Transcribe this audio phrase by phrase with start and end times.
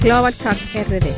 [0.00, 1.12] Global Talk RD.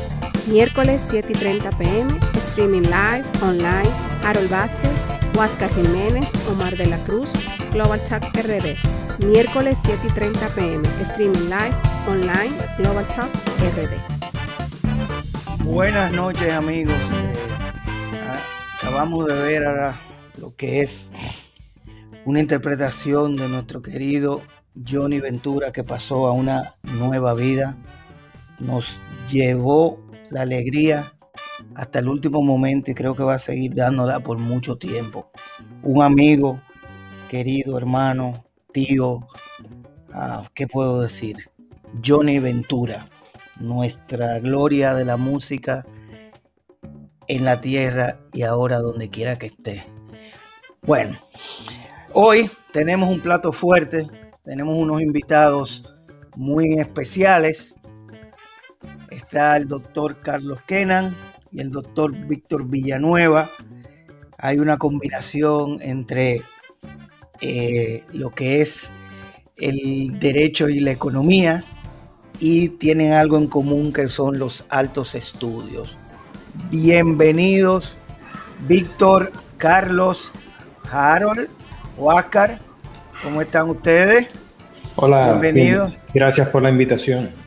[0.51, 3.87] Miércoles 7 y 30 pm, streaming live, online,
[4.23, 4.91] Harold Vázquez,
[5.35, 7.29] Huáscar Jiménez, Omar de la Cruz,
[7.71, 8.75] Global Talk RD.
[9.23, 11.75] Miércoles 7 y 30 pm, streaming live,
[12.07, 13.93] online, Global Talk RD.
[15.63, 16.95] Buenas noches amigos.
[17.13, 17.33] Eh,
[18.79, 19.95] acabamos de ver ahora
[20.37, 21.13] lo que es
[22.25, 24.41] una interpretación de nuestro querido
[24.87, 27.77] Johnny Ventura que pasó a una nueva vida
[28.61, 29.99] nos llevó
[30.29, 31.13] la alegría
[31.75, 35.31] hasta el último momento y creo que va a seguir dándola por mucho tiempo.
[35.83, 36.61] Un amigo,
[37.29, 39.27] querido hermano, tío,
[40.13, 41.37] ah, ¿qué puedo decir?
[42.05, 43.07] Johnny Ventura,
[43.59, 45.85] nuestra gloria de la música
[47.27, 49.83] en la tierra y ahora donde quiera que esté.
[50.83, 51.15] Bueno,
[52.13, 54.07] hoy tenemos un plato fuerte,
[54.43, 55.85] tenemos unos invitados
[56.35, 57.75] muy especiales
[59.11, 61.15] está el doctor Carlos Kenan
[61.51, 63.49] y el doctor Víctor Villanueva.
[64.37, 66.41] Hay una combinación entre
[67.41, 68.91] eh, lo que es
[69.57, 71.63] el derecho y la economía
[72.39, 75.97] y tienen algo en común que son los altos estudios.
[76.71, 77.99] Bienvenidos,
[78.67, 80.31] Víctor, Carlos,
[80.91, 81.47] Harold,
[81.97, 82.59] Huáscar,
[83.21, 84.27] ¿cómo están ustedes?
[84.95, 85.95] Hola, bienvenidos.
[86.13, 87.40] gracias por la invitación.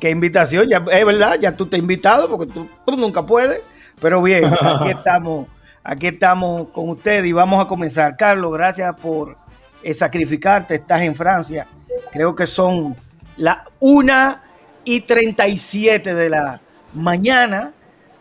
[0.00, 3.60] Qué invitación, ya es verdad, ya tú te has invitado porque tú, nunca puedes.
[4.00, 5.46] Pero bien, aquí estamos,
[5.82, 8.16] aquí estamos con ustedes y vamos a comenzar.
[8.16, 9.36] Carlos, gracias por
[9.82, 10.74] eh, sacrificarte.
[10.74, 11.66] Estás en Francia.
[12.12, 12.96] Creo que son
[13.36, 14.38] las 1
[14.84, 16.60] y 37 de la
[16.92, 17.72] mañana.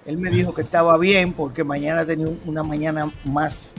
[0.06, 3.76] Él me dijo que estaba bien porque mañana tenía una mañana más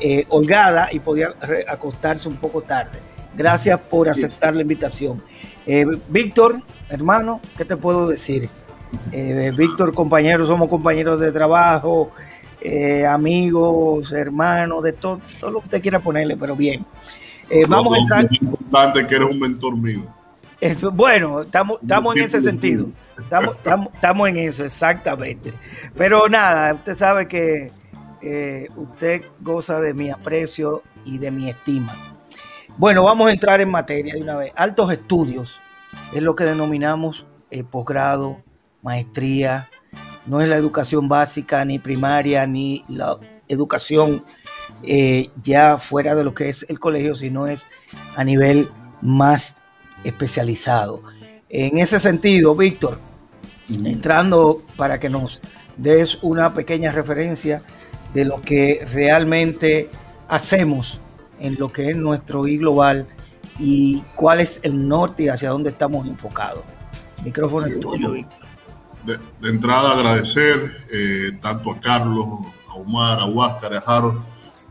[0.00, 1.34] eh, holgada y podía
[1.68, 2.98] acostarse un poco tarde.
[3.36, 5.22] Gracias por aceptar la invitación.
[5.66, 6.60] Eh, Víctor,
[6.90, 8.48] hermano, ¿qué te puedo decir?
[9.12, 12.10] Eh, Víctor, compañeros, somos compañeros de trabajo,
[12.60, 16.84] eh, amigos, hermanos, de todo, todo lo que usted quiera ponerle, pero bien.
[17.68, 18.24] vamos a entrar.
[18.26, 20.04] Es importante que eres un mentor mío.
[20.92, 22.88] bueno, estamos, estamos en ese sentido.
[23.18, 23.56] Estamos,
[23.94, 25.52] estamos, en eso, exactamente.
[25.96, 27.70] Pero nada, usted sabe que
[28.76, 31.94] usted goza de mi aprecio y de mi estima.
[32.76, 34.52] Bueno, vamos a entrar en materia de una vez.
[34.56, 35.62] Altos estudios
[36.14, 38.42] es lo que denominamos eh, posgrado,
[38.82, 39.68] maestría.
[40.26, 43.18] No es la educación básica, ni primaria, ni la
[43.48, 44.24] educación
[44.82, 47.66] eh, ya fuera de lo que es el colegio, sino es
[48.16, 48.70] a nivel
[49.02, 49.56] más
[50.04, 51.02] especializado.
[51.48, 52.98] En ese sentido, Víctor,
[53.84, 55.40] entrando para que nos
[55.76, 57.62] des una pequeña referencia
[58.14, 59.90] de lo que realmente
[60.28, 61.00] hacemos
[61.40, 63.06] en lo que es nuestro I global
[63.60, 66.64] y cuál es el norte y hacia dónde estamos enfocados.
[67.22, 68.38] micrófono es tuyo, Víctor.
[69.04, 72.26] De, entrada, agradecer eh, tanto a Carlos,
[72.68, 74.20] a Omar, a Huáscar, a Harold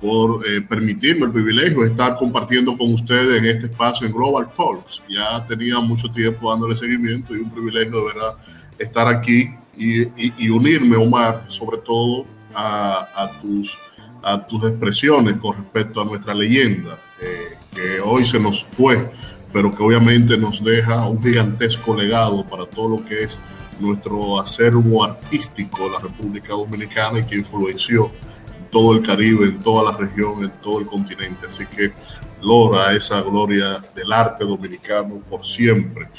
[0.02, 4.50] por eh, permitirme el privilegio de estar compartiendo con ustedes en este espacio en Global
[4.56, 5.04] Talks.
[5.10, 8.36] Ya tenía mucho tiempo dándole seguimiento y un privilegio de verdad
[8.78, 13.78] estar aquí y, unirme, Omar, sobre todo a, a tus
[14.22, 19.10] a tus expresiones con respecto a nuestra leyenda, eh, que hoy se nos fue,
[19.54, 23.40] pero que obviamente nos deja un gigantesco legado para todo lo que es
[23.80, 28.12] nuestro acervo artístico de la República Dominicana y que influenció
[28.58, 31.48] en todo el Caribe, en toda la región, en todo el continente.
[31.48, 31.94] Así que
[32.42, 36.10] lora esa gloria del arte dominicano por siempre.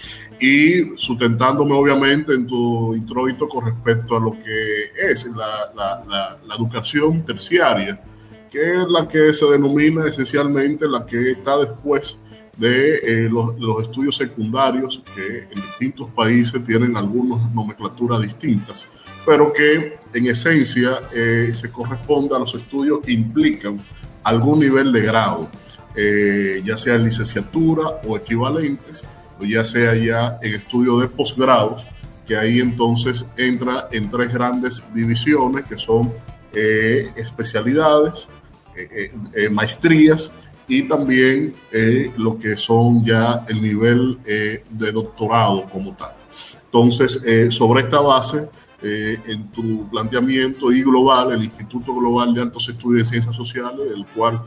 [0.40, 6.54] Y sustentándome obviamente en tu introito con respecto a lo que es la, la, la,
[6.54, 8.00] educación terciaria,
[8.50, 12.18] que es la que se denomina esencialmente la que está después
[12.56, 18.88] de eh, los, estudios secundarios, que en distintos países tienen algunas nomenclaturas distintas,
[19.24, 23.80] pero que en esencia eh, se corresponde a los estudios que implican
[24.24, 25.48] algún nivel de grado.
[25.96, 29.04] Eh, ya sea en licenciatura o equivalentes,
[29.40, 31.82] o ya sea ya en estudio de posgrados,
[32.26, 36.12] que ahí entonces entra en tres grandes divisiones que son
[36.52, 38.28] especialidades,
[39.50, 40.30] maestrías
[40.68, 41.54] y también
[42.16, 46.12] lo que son ya el nivel de doctorado como tal.
[46.66, 47.20] Entonces,
[47.52, 48.48] sobre esta base,
[48.82, 54.06] en tu planteamiento y global, el Instituto Global de Altos Estudios de Ciencias Sociales, el
[54.06, 54.40] cual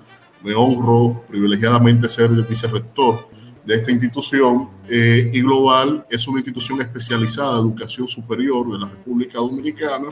[0.44, 3.27] me honro privilegiadamente ser el vicerrector
[3.65, 8.89] de esta institución eh, y Global es una institución especializada de educación superior de la
[8.89, 10.07] República Dominicana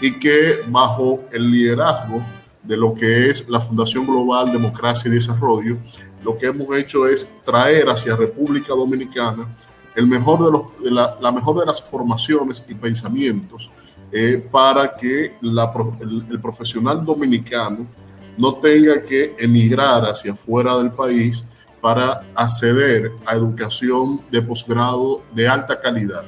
[0.00, 2.20] y que bajo el liderazgo
[2.62, 5.78] de lo que es la Fundación Global Democracia y Desarrollo,
[6.22, 9.48] lo que hemos hecho es traer hacia República Dominicana
[9.94, 13.70] el mejor de, los, de la, mejor de las formaciones y pensamientos
[14.12, 15.58] eh, para que el,
[16.30, 17.86] el, profesional dominicano
[18.36, 21.44] no tenga que emigrar hacia afuera del país
[21.80, 26.24] para acceder a educación de posgrado de alta calidad.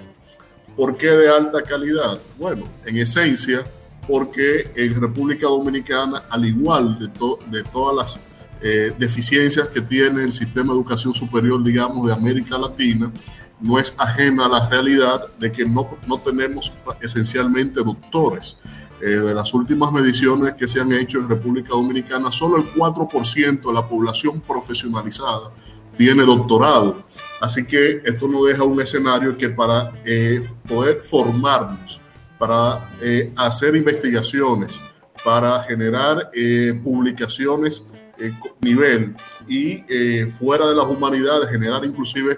[0.76, 2.18] ¿Por qué de alta calidad?
[2.38, 3.62] Bueno, en esencia,
[4.06, 8.20] porque en República Dominicana, al igual de, to de todas las
[8.60, 13.12] eh, deficiencias que tiene el sistema de educación superior, digamos, de América Latina,
[13.60, 18.58] no es ajena a la realidad de que no, no tenemos esencialmente doctores.
[19.04, 23.60] Eh, de las últimas mediciones que se han hecho en República Dominicana, solo el 4%
[23.60, 25.50] de la población profesionalizada
[25.96, 27.02] tiene doctorado.
[27.40, 32.00] Así que esto nos deja un escenario que para eh, poder formarnos,
[32.42, 34.80] para eh, hacer investigaciones,
[35.24, 37.86] para generar eh, publicaciones
[38.18, 39.14] eh, nivel
[39.46, 42.36] y eh, fuera de las humanidades generar inclusive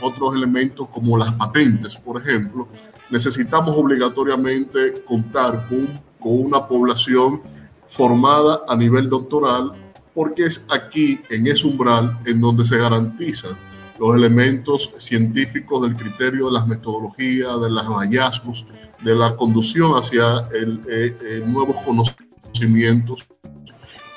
[0.00, 2.66] otros elementos como las patentes, por ejemplo,
[3.10, 5.86] necesitamos obligatoriamente contar con,
[6.18, 7.42] con una población
[7.86, 9.70] formada a nivel doctoral
[10.12, 13.56] porque es aquí, en ese umbral, en donde se garantizan
[14.02, 18.66] los elementos científicos del criterio de las metodologías, de los hallazgos,
[19.00, 23.24] de la conducción hacia el, eh, eh, nuevos conocimientos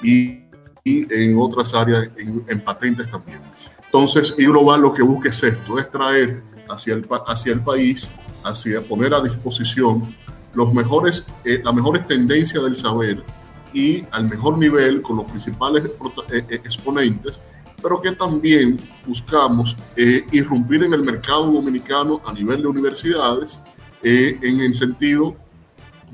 [0.02, 0.42] y,
[0.84, 3.40] y, en otras áreas, en, en patentes también.
[3.86, 8.10] Entonces, y global lo que busca es esto, es traer hacia el, hacia el país,
[8.44, 10.16] hacia poner a disposición
[10.56, 13.24] los mejores, eh, las mejores tendencias del saber
[13.72, 17.40] y al mejor nivel con los principales eh, eh, exponentes,
[17.86, 23.60] pero que también buscamos eh, irrumpir en el mercado dominicano a nivel de universidades,
[24.02, 25.36] eh, en el sentido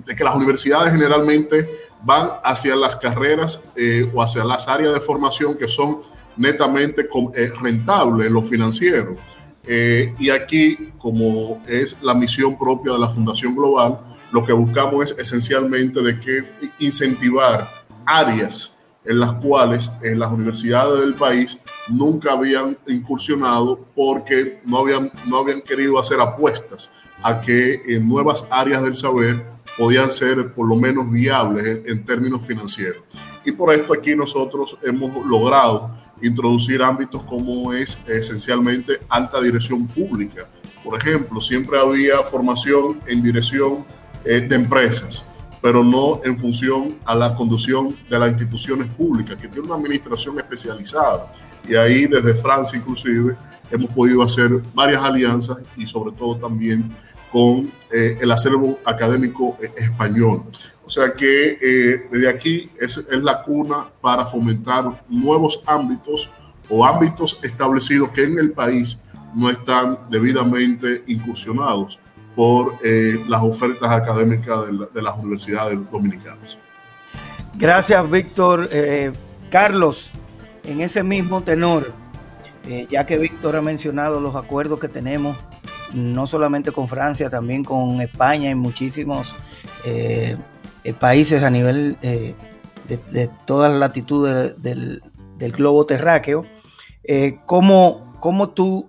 [0.06, 1.70] de que las universidades generalmente
[2.04, 6.02] van hacia las carreras eh, o hacia las áreas de formación que son
[6.36, 7.08] netamente
[7.62, 9.16] rentables en lo financiero.
[9.66, 13.98] y aquí, como es la misión propia de la Fundación Global,
[14.34, 16.44] lo que buscamos es esencialmente de que
[16.80, 17.70] incentivar
[18.06, 25.12] áreas en las cuales en las universidades del país nunca habían incursionado porque no habían,
[25.28, 26.92] no habían querido hacer apuestas
[27.24, 29.46] a que en nuevas áreas del saber
[29.78, 33.04] podían ser por lo menos viables en, en términos financieros.
[33.46, 40.48] Y por esto aquí nosotros hemos logrado introducir ámbitos como es esencialmente alta dirección pública.
[40.84, 43.86] Por ejemplo, siempre había formación en dirección
[44.24, 45.26] eh, de empresas,
[45.62, 50.40] pero no en función a la conducción de las instituciones públicas, que tiene una administración
[50.40, 51.32] especializada.
[51.68, 53.36] Y ahí desde Francia inclusive
[53.70, 56.90] hemos podido hacer varias alianzas y sobre todo también
[57.32, 60.46] con eh, el acervo académico español.
[60.84, 66.30] O sea que eh, desde aquí es, es, la cuna para fomentar nuevos ámbitos
[66.68, 69.00] o ámbitos establecidos que en el país
[69.34, 72.01] no están debidamente incursionados
[72.36, 76.58] por eh, las ofertas académicas de, la, de, las universidades dominicanas.
[77.56, 78.70] Gracias, Víctor.
[78.72, 79.12] Eh,
[79.50, 80.12] Carlos,
[80.64, 81.92] en ese mismo tenor,
[82.68, 85.38] eh, ya que Víctor ha mencionado los acuerdos que tenemos,
[85.94, 89.36] no solamente con Francia, también con España y muchísimos
[91.00, 95.02] países a nivel de, todas las latitudes del,
[95.38, 96.46] globo terráqueo,
[97.46, 98.88] ¿cómo, ¿cómo, tú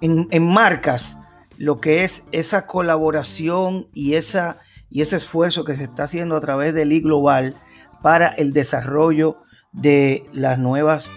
[0.00, 1.18] en, enmarcas
[1.58, 6.40] lo que es esa colaboración y, esa, y ese esfuerzo que se está haciendo a
[6.40, 7.56] través del I Global
[8.00, 9.38] para el desarrollo
[9.72, 11.10] de las nuevas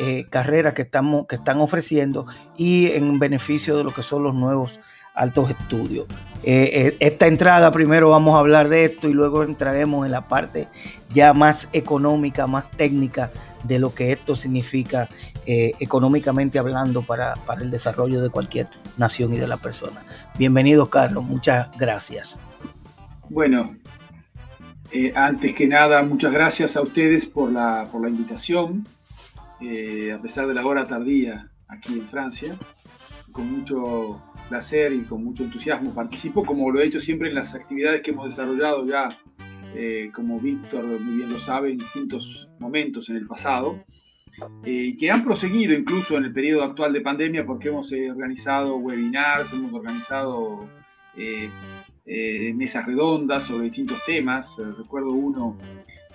[0.00, 4.34] eh, carreras que, estamos, que están ofreciendo y en beneficio de lo que son los
[4.34, 4.80] nuevos
[5.14, 6.06] altos estudios.
[6.44, 10.26] Eh, eh, esta entrada primero vamos a hablar de esto y luego entraremos en la
[10.26, 10.66] parte
[11.10, 13.30] ya más económica, más técnica
[13.62, 15.08] de lo que esto significa
[15.46, 18.66] eh, económicamente hablando para, para, el desarrollo de cualquier
[18.96, 20.02] nación y de la persona.
[20.36, 22.40] Bienvenido Carlos, muchas gracias.
[23.28, 23.76] Bueno,
[25.14, 28.86] antes que nada, muchas gracias a ustedes por la, por la invitación,
[29.60, 32.54] a pesar de la hora tardía aquí en Francia,
[33.30, 34.20] con mucho
[34.52, 38.10] placer y con mucho entusiasmo participo, como lo he hecho siempre en las actividades que
[38.10, 39.08] hemos desarrollado ya,
[39.74, 43.82] eh, como Víctor muy bien lo sabe, en distintos momentos en el pasado,
[44.66, 48.76] eh, que han proseguido incluso en el periodo actual de pandemia porque hemos eh, organizado
[48.76, 50.68] webinars, hemos organizado
[51.16, 51.48] eh,
[52.54, 54.54] mesas redondas sobre distintos temas.
[54.76, 55.56] recuerdo uno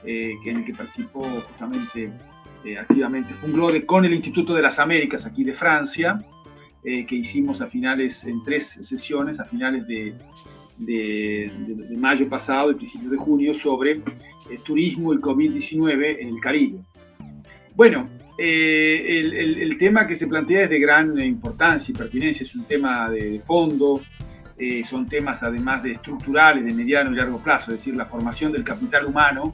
[0.04, 2.12] que en el que participó justamente
[2.80, 6.20] activamente Funglode con el Instituto de las Américas aquí de Francia,
[6.90, 10.14] eh, que hicimos a finales, en tres sesiones, a finales de,
[10.78, 11.52] de,
[11.98, 14.02] mayo pasado y principios de junio, sobre eh,
[14.64, 16.80] turismo y COVID-19 en el Caribe.
[17.76, 23.10] Bueno, el, tema que se plantea es de gran importancia y pertinencia, es un tema
[23.10, 24.02] de, fondo,
[24.90, 28.64] son temas además de estructurales, de mediano y largo plazo, es decir, la formación del
[28.64, 29.54] capital humano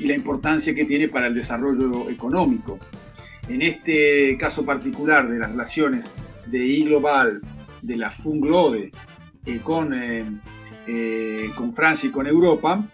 [0.00, 2.80] y la importancia que tiene para el desarrollo económico.
[3.50, 6.14] En este caso particular de las relaciones
[6.46, 7.40] de I-Global,
[7.82, 8.92] de la FUNGLODE,
[9.44, 10.24] eh, con, eh,
[10.86, 12.86] eh, con Francia y con Europa,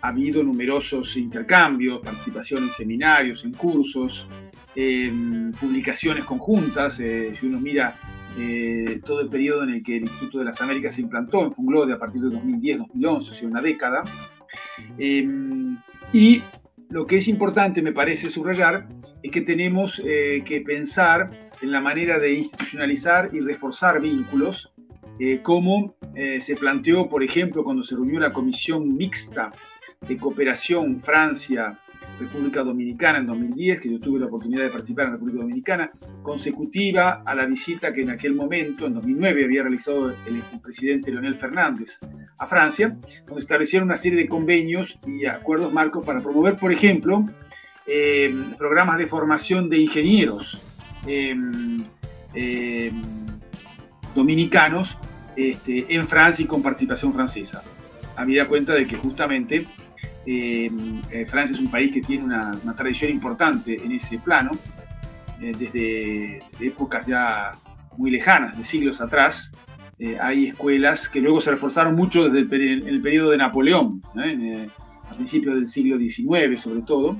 [0.00, 4.26] ha habido numerosos intercambios, participación en seminarios, en cursos,
[5.60, 6.96] publicaciones conjuntas.
[6.96, 7.96] si uno mira
[9.04, 11.92] todo el periodo en el que el Instituto de las Américas se implantó en Funglode
[11.92, 14.02] a partir de 2010-2011, o sea, una década.
[14.98, 16.42] y
[16.88, 18.88] lo que es importante, me parece subrayar,
[19.22, 24.72] es que tenemos eh, que pensar en la manera de institucionalizar y reforzar vínculos,
[25.18, 29.50] eh, como eh, se planteó, por ejemplo, cuando se reunió la Comisión Mixta
[30.06, 31.78] de Cooperación Francia
[32.18, 35.90] República Dominicana en 2010, que yo tuve la oportunidad de participar en la República Dominicana,
[36.22, 41.34] consecutiva a la visita que en aquel momento, en 2009, había realizado el, presidente Leonel
[41.34, 41.98] Fernández
[42.38, 42.96] a Francia,
[43.26, 47.26] donde establecieron una serie de convenios y acuerdos marcos para promover, por ejemplo,
[47.86, 50.58] eh, programas de formación de ingenieros
[51.06, 51.34] eh,
[52.34, 52.92] eh,
[54.14, 54.96] dominicanos
[55.36, 57.62] este, en Francia y con participación francesa.
[58.16, 59.66] Habida cuenta de que justamente
[60.26, 60.70] eh,
[61.10, 64.52] eh, Francia es un país que tiene una, tradición importante en ese plano,
[65.40, 67.52] eh, desde épocas ya
[67.96, 69.50] muy lejanas, de siglos atrás.
[70.20, 75.56] hay escuelas que luego se reforzaron mucho desde el, el periodo de Napoleón, a principios
[75.56, 77.16] del siglo XIX sobre todo,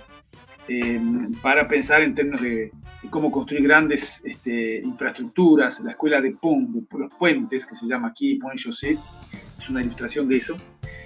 [1.42, 2.72] para pensar en términos de,
[3.08, 5.80] cómo construir grandes este, infraestructuras.
[5.80, 8.98] La escuela de Pont, de los puentes, que se llama aquí Pont José,
[9.58, 10.56] es una ilustración de eso.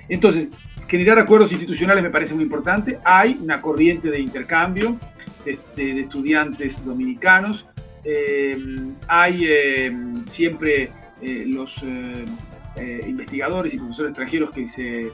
[0.09, 0.49] Entonces,
[0.89, 2.99] generar acuerdos institucionales me parece muy importante.
[3.05, 4.99] Hay una corriente de intercambio
[5.45, 7.67] de, estudiantes dominicanos.
[8.05, 8.59] Eh,
[9.09, 10.91] hay eh, siempre
[11.23, 11.75] eh, los
[13.07, 15.13] investigadores y profesores extranjeros que, se,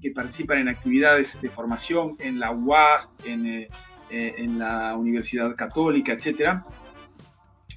[0.00, 3.68] que participan en actividades de formación en la UAS, en,
[4.10, 6.60] en la Universidad Católica, etc.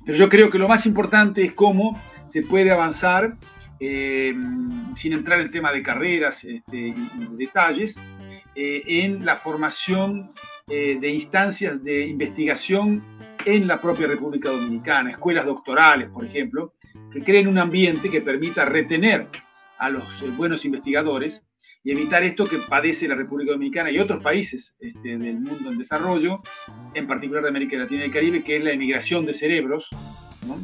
[0.06, 3.38] Pero yo creo que lo más importante es cómo se puede avanzar
[3.82, 4.34] eh,
[4.98, 6.96] sin entrar en el tema de carreras este, y,
[7.38, 7.98] detalles,
[8.54, 10.32] eh, en la formación
[10.68, 13.02] eh, de instancias de investigación
[13.46, 16.74] en la propia República Dominicana, escuelas doctorales, por ejemplo,
[17.12, 19.28] que creen un ambiente que permita retener
[19.78, 20.04] a los
[20.36, 21.42] buenos investigadores
[21.84, 25.78] y evitar esto que padece la República Dominicana y otros países este, del mundo en
[25.78, 26.42] desarrollo,
[26.94, 29.90] en particular de América Latina y el Caribe, que es la emigración de cerebros,
[30.46, 30.58] ¿no?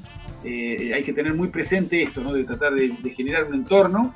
[0.43, 2.31] Eh, hay que tener muy presente esto, ¿no?
[2.31, 4.13] de tratar de, generar un entorno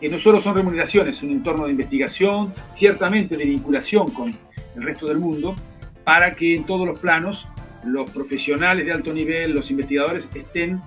[0.00, 4.36] que no solo son remuneraciones, un entorno de investigación, ciertamente de vinculación con
[4.76, 5.56] el resto del mundo,
[6.04, 7.48] para que en todos los planos
[7.84, 10.80] los profesionales de alto nivel, los investigadores estén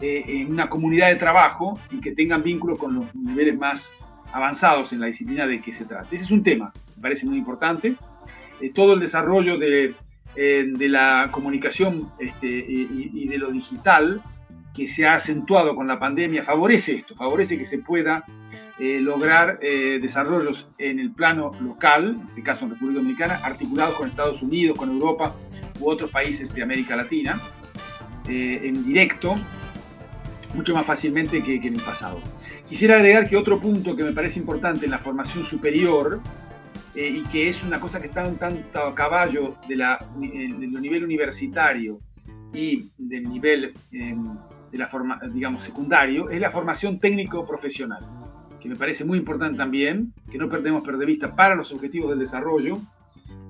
[0.00, 3.90] eh, en una comunidad de trabajo y que tengan vínculos con los niveles más
[4.32, 6.08] avanzados en la disciplina de que se trata.
[6.10, 7.94] Ese es un tema, me parece muy importante.
[8.60, 9.94] Eh, todo el desarrollo de,
[10.36, 14.22] la comunicación este, y, de lo digital
[14.74, 18.24] que se ha acentuado con la pandemia favorece esto, favorece que se pueda
[18.78, 23.94] eh, lograr eh, desarrollos en el plano local, en este caso en República Dominicana, articulados
[23.94, 25.34] con Estados Unidos, con Europa
[25.78, 27.38] u otros países de América Latina,
[28.26, 29.36] eh, en directo,
[30.54, 32.20] mucho más fácilmente que, en el pasado.
[32.72, 36.22] Quisiera agregar que otro punto que me parece importante en la formación superior,
[36.94, 39.82] y que es una cosa que está un tanto a caballo del
[40.80, 41.98] nivel universitario
[42.54, 44.24] y del nivel em,
[44.70, 48.06] de la forma, digamos, secundario, es la formación técnico-profesional,
[48.58, 52.08] que me parece muy importante también, que no perdemos perder de vista para los objetivos
[52.08, 52.78] del desarrollo.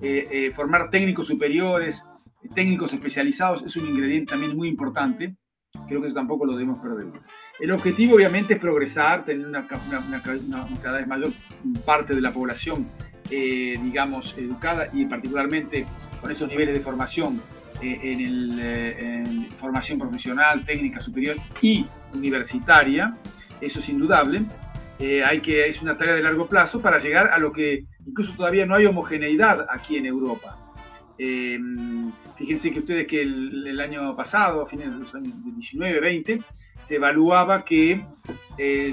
[0.03, 2.05] Eh, eh, formar técnicos superiores,
[2.57, 5.37] técnicos especializados es un ingrediente también muy importante.
[5.87, 7.07] Creo que eso tampoco lo debemos perder.
[7.61, 11.33] El objetivo obviamente es progresar, tener una, cada vez mayor
[11.85, 12.89] parte de la población,
[13.31, 15.87] eh, digamos, educada y particularmente
[16.21, 17.41] con esos niveles de formación
[17.83, 23.17] eh, en, el, eh, formación profesional, técnica superior y universitaria,
[23.61, 24.43] eso es indudable.
[25.27, 28.67] Hay que, es una tarea de largo plazo para llegar a lo que incluso todavía
[28.67, 30.57] no hay homogeneidad aquí en Europa.
[32.37, 36.41] fíjense que ustedes que el, año pasado, a fines de los años 19, 20,
[36.93, 38.05] se evaluaba que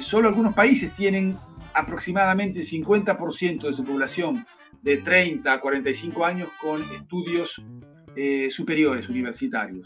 [0.02, 1.36] solo algunos países tienen
[1.74, 4.46] aproximadamente el 50% de su población
[4.82, 7.62] de 30 a 45 años con estudios
[8.16, 9.86] eh, superiores, universitarios.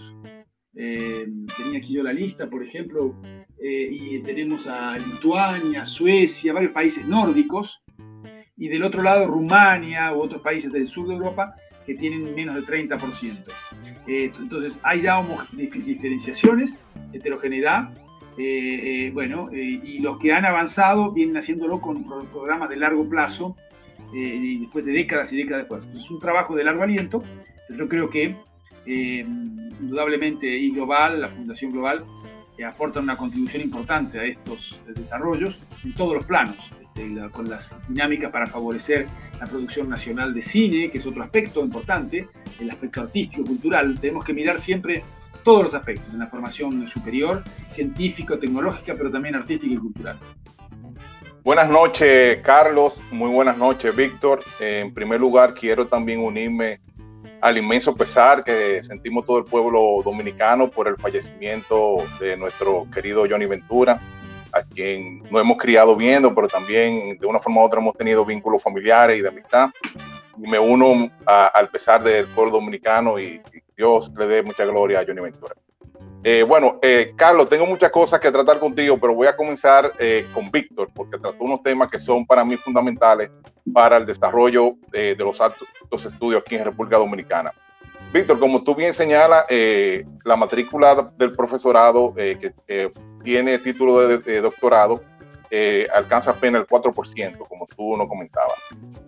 [0.76, 1.28] Eh,
[1.58, 3.20] tenía aquí yo la lista, por ejemplo,
[3.58, 7.82] eh, y tenemos a Lituania, Suecia, varios países nórdicos,
[8.56, 11.56] y del otro lado Rumania u otros países del sur de Europa
[11.86, 13.44] que tienen menos del 30%.
[14.08, 15.22] Eh, entonces hay ya
[15.54, 16.78] diferenciaciones,
[17.14, 17.90] heterogeneidad,
[18.38, 23.56] eh, bueno, y los que han avanzado vienen haciéndolo con programas de largo plazo
[24.14, 25.84] y después de décadas y décadas después.
[25.96, 27.24] Es un trabajo de largo aliento,
[27.70, 28.36] yo creo que
[28.86, 32.06] indudablemente y Global, la Fundación Global,
[32.64, 38.32] aportan una contribución importante a estos desarrollos en todos los planos, este, con las dinámicas
[38.32, 39.08] para favorecer
[39.40, 42.28] la producción nacional de cine, que es otro aspecto importante,
[42.60, 44.00] el aspecto artístico, cultural.
[44.00, 45.04] Tenemos que mirar siempre
[45.44, 50.18] todos los aspectos en la formación superior, científica, tecnológica, pero también artística y cultural.
[51.44, 53.04] Buenas noches, Carlos.
[53.12, 54.40] Muy buenas noches, Víctor.
[54.60, 56.80] En primer lugar, quiero también unirme
[57.42, 63.26] al inmenso pesar que sentimos todo el pueblo dominicano por el fallecimiento de nuestro querido
[63.30, 64.00] Johnny Ventura,
[64.54, 68.24] a quien nos hemos criado viendo, pero también de una forma u otra hemos tenido
[68.24, 69.70] vínculos familiares y de amistad.
[70.38, 73.42] Y me uno al pesar del pueblo dominicano y,
[73.76, 75.56] Dios le dé mucha gloria a Johnny Ventura.
[76.24, 80.26] Eh, bueno, eh, Carlos, tengo muchas cosas que tratar contigo, pero voy a comenzar eh,
[80.34, 83.30] con Víctor, porque trató unos temas que son para mí fundamentales
[83.74, 85.68] para el desarrollo de los altos
[86.06, 87.52] estudios aquí en República Dominicana.
[88.14, 92.54] Víctor, como tú bien señalas, la matrícula del profesorado que
[93.24, 95.02] tiene título de, doctorado
[95.94, 98.58] alcanza apenas el 4%, como tú nos comentabas.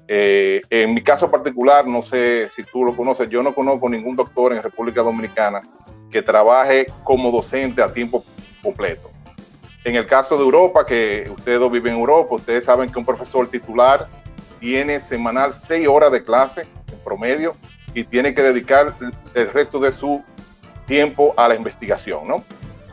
[0.07, 4.53] en mi caso particular, no sé si tú lo conoces, yo no conozco ningún doctor
[4.53, 5.61] en República Dominicana
[6.11, 8.23] que trabaje como docente a tiempo
[8.61, 9.09] completo.
[9.83, 13.05] En el caso de Europa, que ustedes dos viven en Europa, ustedes saben que un
[13.05, 14.07] profesor titular
[14.59, 16.61] tiene semanal seis horas de clase
[16.91, 17.55] en promedio
[17.93, 18.95] y tiene que dedicar
[19.33, 20.23] el resto de su
[20.87, 22.43] tiempo a la investigación, ¿no?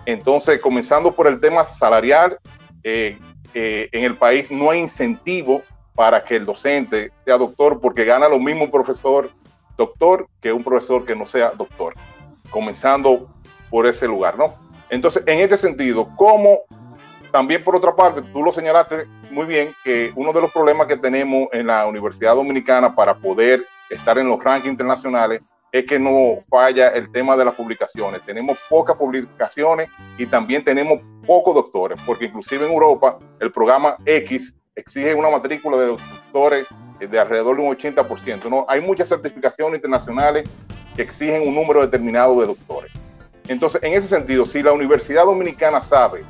[0.05, 2.39] Entonces, comenzando por el tema salarial,
[2.85, 3.19] eh,
[3.55, 5.63] eh, en el país no hay incentivo
[5.95, 9.31] para que el docente sea doctor porque gana lo mismo un profesor
[9.77, 11.95] doctor que un profesor que no sea doctor
[12.51, 13.29] comenzando
[13.71, 14.55] por ese lugar, ¿no?
[14.91, 16.61] Entonces, en este sentido, ¿cómo
[17.33, 20.99] también por otra parte, tú lo señalaste muy bien, que uno de los problemas que
[20.99, 25.41] tenemos en la Universidad Dominicana para poder estar en los rankings internacionales
[25.73, 28.21] es que no falla el tema de las publicaciones.
[28.23, 34.55] Tenemos pocas publicaciones y también tenemos pocos doctores, porque inclusive en Europa el programa X
[34.77, 36.67] exige una matrícula de doctores
[37.01, 38.51] de alrededor de un 80%.
[38.51, 38.67] ¿no?
[38.69, 40.49] Hay muchas certificaciones internacionales
[40.95, 42.93] que exigen un número determinado de doctores.
[43.49, 46.21] Entonces, en ese sentido, si la Universidad Dominicana sabe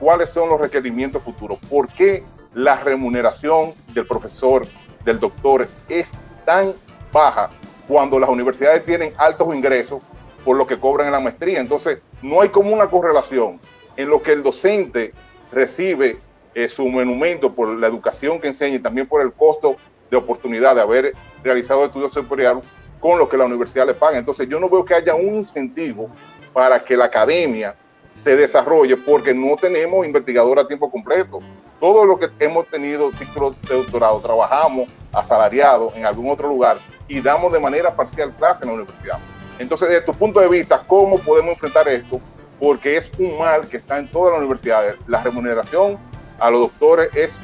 [0.00, 2.24] cuáles son los requerimientos futuros, por qué
[2.54, 4.66] la remuneración del profesor,
[5.04, 6.10] del doctor, es
[6.44, 6.74] tan
[7.12, 7.48] baja
[7.90, 10.00] cuando las universidades tienen altos ingresos
[10.44, 11.58] por lo que cobran en la maestría.
[11.58, 13.58] Entonces, no hay como una correlación
[13.96, 15.12] en lo que el docente
[15.50, 16.20] recibe
[16.54, 19.74] eh, su monumento por la educación que enseña y también por el costo
[20.08, 22.62] de oportunidad de haber realizado estudios superiores
[23.00, 24.18] con lo que la universidad le paga.
[24.18, 26.08] Entonces yo no veo que haya un incentivo
[26.52, 27.74] para que la academia
[28.12, 31.40] se desarrolle porque no tenemos investigador a tiempo completo.
[31.80, 36.78] Todo lo que hemos tenido títulos de doctorado, trabajamos asalariados en algún otro lugar
[37.10, 39.18] y damos de manera parcial clase en la universidad.
[39.58, 42.20] Entonces, desde tu punto de vista, ¿cómo podemos enfrentar esto?
[42.58, 44.96] Porque es un mal que está en todas las universidades.
[45.08, 45.98] La remuneración
[46.38, 47.34] a los doctores es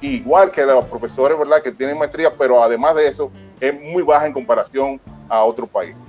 [0.00, 1.62] igual que a los profesores, ¿verdad?
[1.62, 6.02] Que tienen maestría, pero además de eso, es muy baja en comparación a otros países.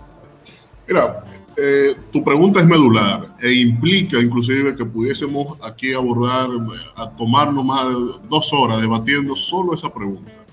[0.87, 1.21] Mira,
[1.57, 6.47] eh, tu pregunta es medular e implica inclusive que pudiésemos aquí abordar,
[6.95, 7.93] a tomarnos más de
[8.29, 10.44] dos horas debatiendo solo esa pregunta.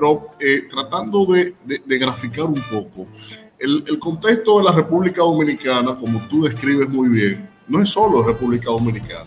[0.00, 3.06] Pero eh, tratando de, de, graficar un poco,
[3.58, 8.22] el, el, contexto de la República Dominicana, como tú describes muy bien, no es solo
[8.22, 9.26] República Dominicana.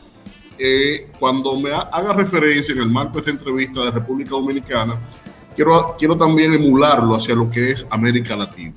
[0.58, 5.00] Eh, cuando me haga referencia en el marco de esta entrevista de República Dominicana,
[5.56, 8.74] quiero, quiero también emularlo hacia lo que es América Latina.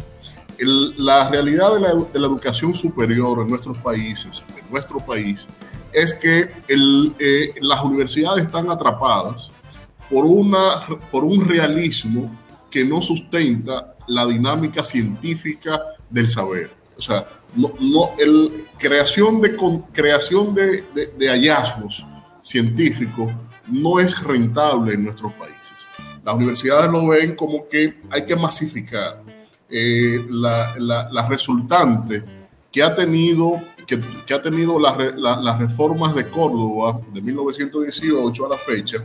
[0.59, 5.49] la realidad de la, de la, educación superior en nuestros países, en nuestro país,
[5.95, 9.51] es que el, eh, las universidades están atrapadas
[10.11, 12.31] por, una, por un realismo
[12.71, 16.71] que no sustenta la dinámica científica del saber.
[16.97, 19.57] O sea, no, no el, creación, de,
[19.93, 20.85] creación de,
[21.17, 22.07] de, hallazgos
[22.43, 23.33] científicos
[23.67, 25.57] no es rentable en nuestros países.
[26.25, 29.23] Las universidades lo ven como que hay que masificar
[29.69, 32.23] eh, la, la, resultante
[32.71, 38.57] que ha tenido, que, que ha tenido las reformas de Córdoba de 1918 a la
[38.57, 38.99] fecha,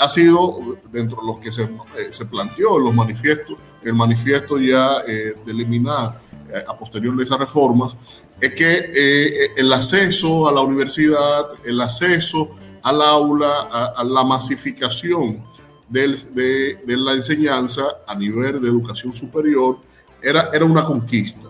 [0.00, 4.58] ha sido dentro de lo que se, eh, se planteó en los manifiestos, el manifiesto
[4.58, 6.20] ya eh, de eliminar
[6.66, 7.96] a posterior de esas reformas,
[8.40, 15.44] es que el acceso a la universidad, el acceso al aula, a la masificación
[15.90, 19.78] de, la enseñanza a nivel de educación superior
[20.22, 21.48] era, era una conquista.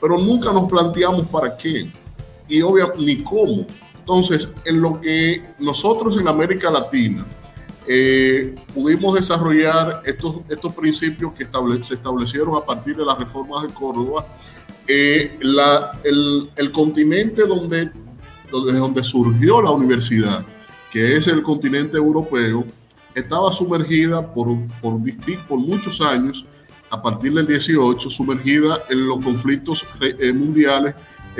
[0.00, 1.90] Pero nunca nos planteamos para qué
[2.48, 3.66] y obviamente ni cómo.
[3.98, 7.26] Entonces, en lo que nosotros en América Latina
[7.88, 11.46] eh, pudimos desarrollar estos, estos principios que
[11.82, 14.26] se establecieron a partir de las reformas de Córdoba,
[14.88, 17.90] eh, la, el, el, continente donde,
[18.50, 20.44] donde, donde surgió la universidad,
[20.90, 22.64] que es el continente europeo,
[23.14, 24.48] estaba sumergida por,
[24.80, 25.00] por,
[25.48, 26.44] por muchos años,
[26.90, 30.94] a partir del 18, sumergida en los conflictos eh, mundiales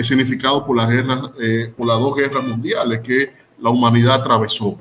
[0.04, 4.78] significados por, las guerras, eh, por las dos guerras mundiales que la humanidad atravesó.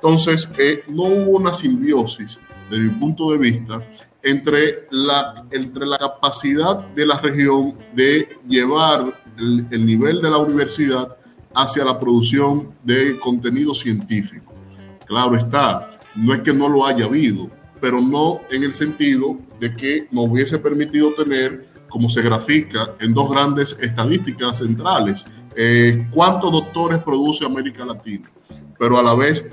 [0.00, 2.38] Entonces, eh, no hubo una simbiosis,
[2.70, 3.78] desde mi punto de vista,
[4.22, 10.38] entre la, entre la capacidad de la región de llevar el, el nivel de la
[10.38, 11.16] universidad
[11.54, 14.52] hacia la producción de contenido científico.
[15.06, 17.48] Claro está, no es que no lo haya habido,
[17.80, 23.14] pero no en el sentido de que nos hubiese permitido tener, como se grafica en
[23.14, 25.24] dos grandes estadísticas centrales,
[25.56, 28.30] eh, cuántos doctores produce América Latina,
[28.78, 29.48] pero a la vez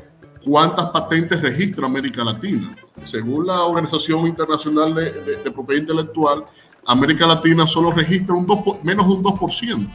[0.45, 2.73] cuántas patentes registra América Latina.
[3.03, 6.45] Según la Organización Internacional de, Propiedad Intelectual,
[6.85, 8.45] América Latina solo registra un
[8.83, 9.87] menos de un 2%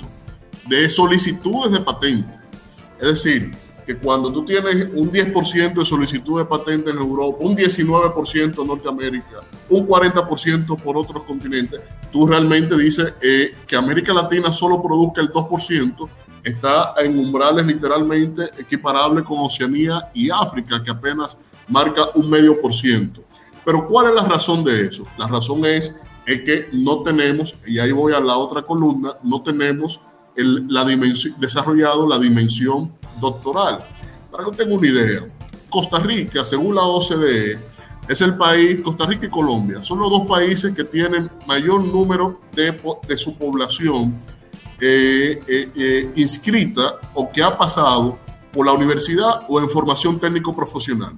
[0.69, 2.37] de solicitudes de patentes.
[3.01, 3.53] Es decir,
[3.87, 8.67] que cuando tú tienes un 10% de solicitud de patente en Europa, un 19% en
[8.67, 11.81] Norteamérica, un 40% por otros continentes,
[12.13, 16.09] tú realmente dices eh, que América Latina solo produzca el 2%,
[16.43, 22.73] está en umbrales literalmente equiparables con Oceanía y África, que apenas marca un medio por
[22.73, 23.23] ciento.
[23.65, 25.07] Pero ¿cuál es la razón de eso?
[25.19, 25.95] La razón es,
[26.27, 30.01] es que no tenemos, y ahí voy a la otra columna, no tenemos
[30.37, 33.85] el, la dimensión, desarrollado la dimensión doctoral.
[34.31, 35.27] Para que tenga una idea,
[35.69, 37.59] Costa Rica, según la OCDE,
[38.09, 42.41] es el país, Costa Rica y Colombia, son los dos países que tienen mayor número
[42.53, 42.77] de,
[43.07, 44.17] de su población
[44.81, 48.19] eh, eh, eh, inscrita o que ha pasado
[48.53, 51.15] por la universidad o en formación técnico profesional.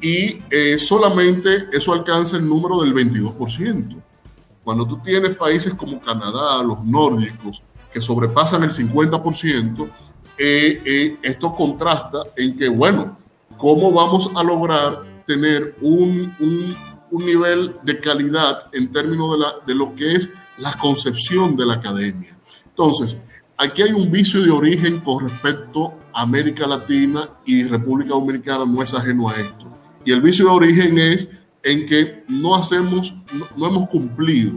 [0.00, 0.40] Y
[0.78, 4.02] solamente eso alcanza el número del 22%.
[4.64, 7.62] Cuando tú tienes países como Canadá, los nórdicos,
[7.92, 9.88] que sobrepasan el 50%,
[10.38, 13.18] eh, eh, esto contrasta en que, bueno,
[13.56, 16.76] ¿cómo vamos a lograr tener un, un,
[17.10, 21.66] un nivel de calidad en términos de, la, de lo que es la concepción de
[21.66, 22.36] la academia?
[22.82, 23.16] Entonces,
[23.56, 28.82] aquí hay un vicio de origen con respecto a América Latina y República Dominicana no
[28.82, 29.66] es ajeno a esto.
[30.04, 31.28] Y el vicio de origen es
[31.62, 34.54] en que no hacemos, no, no hemos cumplido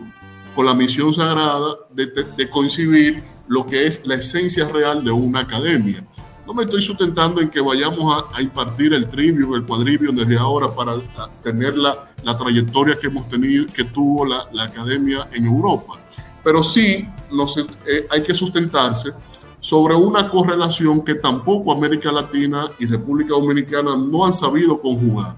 [0.55, 5.41] con la misión sagrada de, de, coincidir lo que es la esencia real de una
[5.41, 6.03] academia.
[6.47, 10.37] No me estoy sustentando en que vayamos a, a impartir el trivio, el cuadrivio desde
[10.37, 10.95] ahora para
[11.43, 15.99] tener la, la, trayectoria que hemos tenido, que tuvo la, la academia en Europa.
[16.45, 19.11] Pero sí nos, eh, hay que sustentarse
[19.59, 25.35] sobre una correlación que tampoco América Latina y República Dominicana no han sabido conjugar.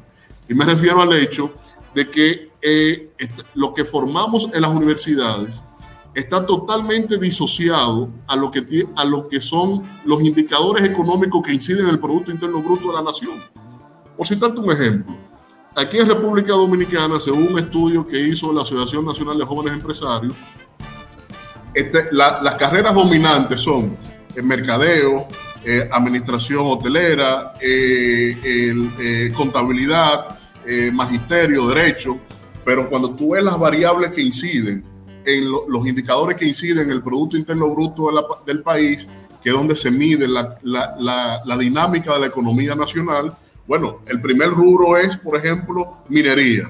[0.49, 1.49] Y me refiero al hecho
[1.95, 3.13] de que eh,
[3.55, 5.63] lo que formamos en las universidades
[6.13, 11.85] está totalmente disociado a lo, que, a lo que son los indicadores económicos que inciden
[11.85, 13.35] en el Producto Interno Bruto de la nación.
[14.17, 15.15] Por citarte un ejemplo,
[15.73, 20.33] aquí en República Dominicana, según un estudio que hizo la Asociación Nacional de Jóvenes Empresarios,
[21.77, 23.95] este, la, las carreras dominantes son
[24.35, 25.27] el mercadeo,
[25.63, 32.17] eh, administración hotelera, eh, eh, contabilidad, eh, magisterio, derecho,
[32.65, 34.83] pero cuando tú ves las variables que inciden
[35.23, 38.09] en lo, los indicadores que inciden en el Producto Interno Bruto
[38.45, 39.07] del país,
[39.43, 43.37] que es donde se mide la, la, dinámica de la economía nacional,
[43.67, 46.69] bueno, el primer rubro es, por ejemplo, minería.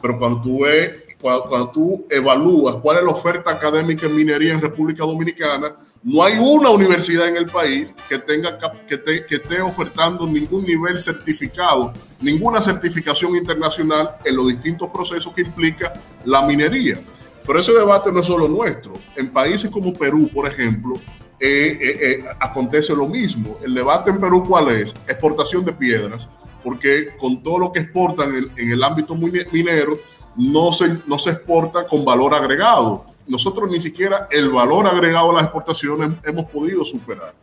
[0.00, 4.52] Pero cuando tú ves, cuando, cuando tú evalúas cuál es la oferta académica en minería
[4.52, 8.58] en República Dominicana, no hay una universidad en el país que tenga
[8.88, 8.94] que,
[9.30, 15.92] esté ofertando ningún nivel certificado, ninguna certificación internacional en los distintos procesos que implica
[16.24, 16.98] la minería.
[17.46, 18.94] Pero ese debate no es solo nuestro.
[19.16, 20.96] En países como Perú, por ejemplo,
[21.38, 23.58] eh, eh, eh, acontece lo mismo.
[23.64, 24.94] El debate en Perú, ¿cuál es?
[25.06, 26.28] Exportación de piedras,
[26.64, 29.98] porque con todo lo que exportan en, en el ámbito minero,
[30.36, 35.34] no se, no se exporta con valor agregado nosotros ni siquiera el valor agregado a
[35.34, 37.34] las exportaciones hemos podido superar.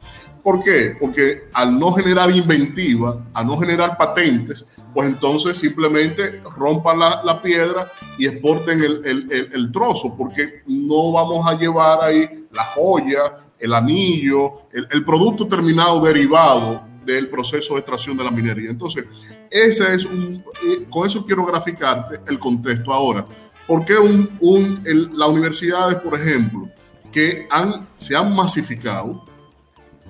[0.44, 0.96] ¿Por qué?
[1.00, 7.42] Porque al no generar inventiva, al no generar patentes, pues entonces simplemente rompan la, la
[7.42, 12.66] piedra y exporten el, el, el, el, trozo, porque no vamos a llevar ahí la
[12.66, 16.82] joya el anillo, el, producto terminado derivado
[17.14, 18.70] del proceso de extracción de la minería.
[18.70, 19.06] Entonces,
[19.50, 23.26] ese es un, eh, con eso quiero graficarte el contexto ahora.
[23.68, 26.68] ¿Por qué las universidades, por ejemplo,
[27.12, 27.48] que
[27.96, 29.24] se han masificado,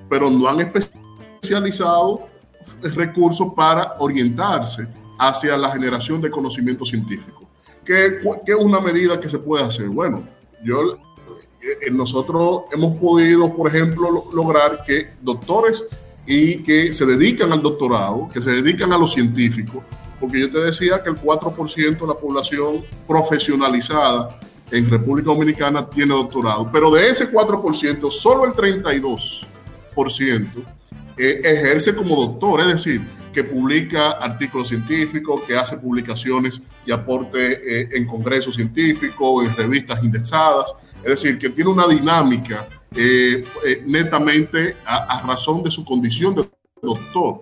[0.09, 2.27] pero no han especializado
[2.95, 7.49] recursos para orientarse hacia la generación de conocimiento científico?
[7.83, 9.89] ¿Qué, es una medida que se puede hacer?
[9.89, 10.23] Bueno,
[10.63, 10.97] yo
[11.61, 15.83] eh, nosotros hemos podido, por ejemplo, lograr que doctores
[16.25, 19.83] y que se dedican al doctorado, que se dedican a lo científico,
[20.19, 24.39] porque yo te decía que el 4% de la población profesionalizada
[24.71, 29.45] en República Dominicana tiene doctorado, pero de ese 4%, solo el 32%
[31.17, 33.01] eh, ejerce como doctor, es decir,
[33.33, 40.03] que publica artículos científicos, que hace publicaciones y aporte eh, en congresos científicos, en revistas
[40.03, 43.43] indexadas, es decir, que tiene una dinámica eh,
[43.85, 46.49] netamente a, razón de su condición de
[46.81, 47.41] doctor.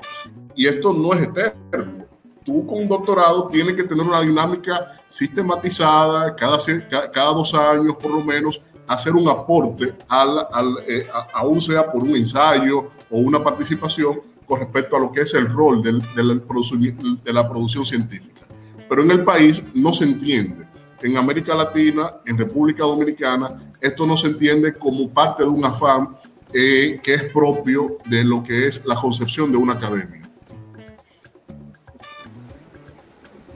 [0.56, 2.08] Y esto no es eterno
[2.48, 8.22] tú con un doctorado tienes que tener una dinámica sistematizada, cada, dos años por lo
[8.22, 14.22] menos, hacer un aporte al, al eh, aún sea por un ensayo o una participación
[14.46, 18.44] con respecto a lo que es el rol de la producción científica.
[18.88, 20.67] Pero en el país no se entiende.
[21.02, 26.16] En América Latina, en República Dominicana, esto no se entiende como parte de un afán
[26.54, 30.22] eh, que es propio de lo que es la concepción de una academia.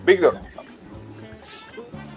[0.05, 0.39] Víctor.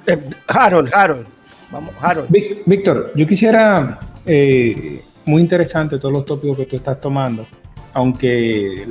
[0.06, 1.26] Eh, Harold, Harold.
[1.70, 2.28] Vamos, Harold.
[2.66, 7.46] Víctor, yo quisiera, eh, muy interesante todos los tópicos que tú estás tomando,
[7.94, 8.86] aunque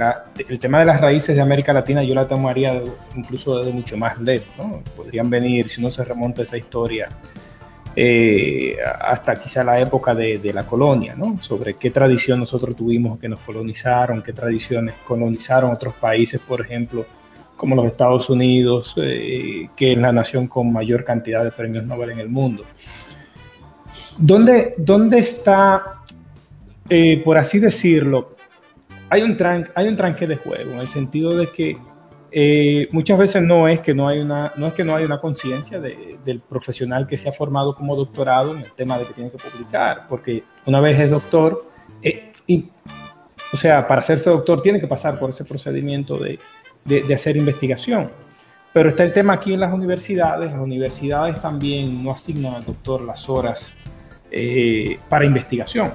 [0.50, 2.82] el tema de las raíces de América Latina yo la tomaría
[3.16, 4.82] incluso desde mucho más lejos, ¿no?
[4.96, 7.10] Podrían venir, si uno se remonta a esa historia,
[7.98, 11.38] eh, hasta quizá la época de, la colonia, ¿no?
[11.42, 17.06] Sobre qué tradición nosotros tuvimos que nos colonizaron, qué tradiciones colonizaron otros países, por ejemplo,
[17.58, 22.12] como los Estados Unidos, eh, que es la nación con mayor cantidad de premios Nobel
[22.12, 22.64] en el mundo.
[24.18, 26.02] ¿Dónde, dónde está,
[26.90, 28.34] eh, por así decirlo,
[29.14, 31.78] hay un, tran hay un tranque de juego, en el sentido de que
[32.32, 35.20] eh, muchas veces no es que no hay una, no es que no hay una
[35.20, 39.14] conciencia de, del profesional que se ha formado como doctorado en el tema de que
[39.14, 41.64] tiene que publicar, porque una vez es doctor,
[42.48, 42.70] y,
[43.54, 46.40] o sea, para hacerse doctor tiene que pasar por ese procedimiento de,
[46.84, 48.10] de, hacer investigación.
[48.74, 50.52] Pero está el tema aquí en las universidades.
[50.52, 53.74] Las universidades también no asignan al doctor las horas
[54.32, 55.94] eh, para investigación.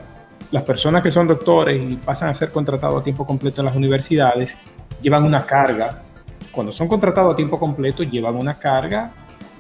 [0.51, 3.77] Las personas que son doctores y pasan a ser contratados a tiempo completo en las
[3.77, 4.57] universidades
[5.03, 6.03] llevan una carga.
[6.51, 9.13] Cuando son contratados a tiempo completo, llevan una carga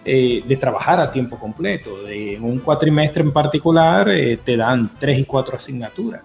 [0.04, 2.02] eh, de trabajar a tiempo completo.
[2.02, 6.22] De, en un cuatrimestre en particular, eh, te dan tres y cuatro asignaturas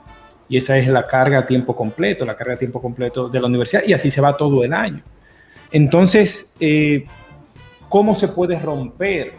[0.53, 3.47] y esa es la carga a tiempo completo, la carga a tiempo completo de la
[3.47, 5.01] universidad y así se va todo el año.
[5.71, 7.05] Entonces, eh,
[7.89, 9.33] ¿cómo se puede romper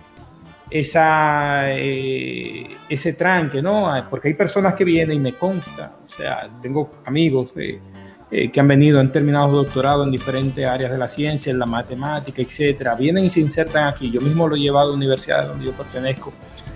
[0.71, 3.63] esa, eh, ese tranque?
[3.63, 3.93] ¿no?
[4.11, 8.67] Porque hay personas que vienen y me consta, o sea, tengo amigos eh, que han
[8.67, 12.95] venido, han terminado su doctorado en diferentes áreas de la ciencia, en la matemática, etcétera,
[12.97, 14.11] vienen y se insertan aquí.
[14.11, 16.33] Yo mismo lo he llevado a la universidad donde yo pertenezco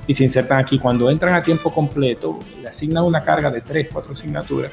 [0.06, 0.78] y se insertan aquí.
[0.78, 4.72] Cuando entran a tiempo completo, le asignan una carga de tres, cuatro asignaturas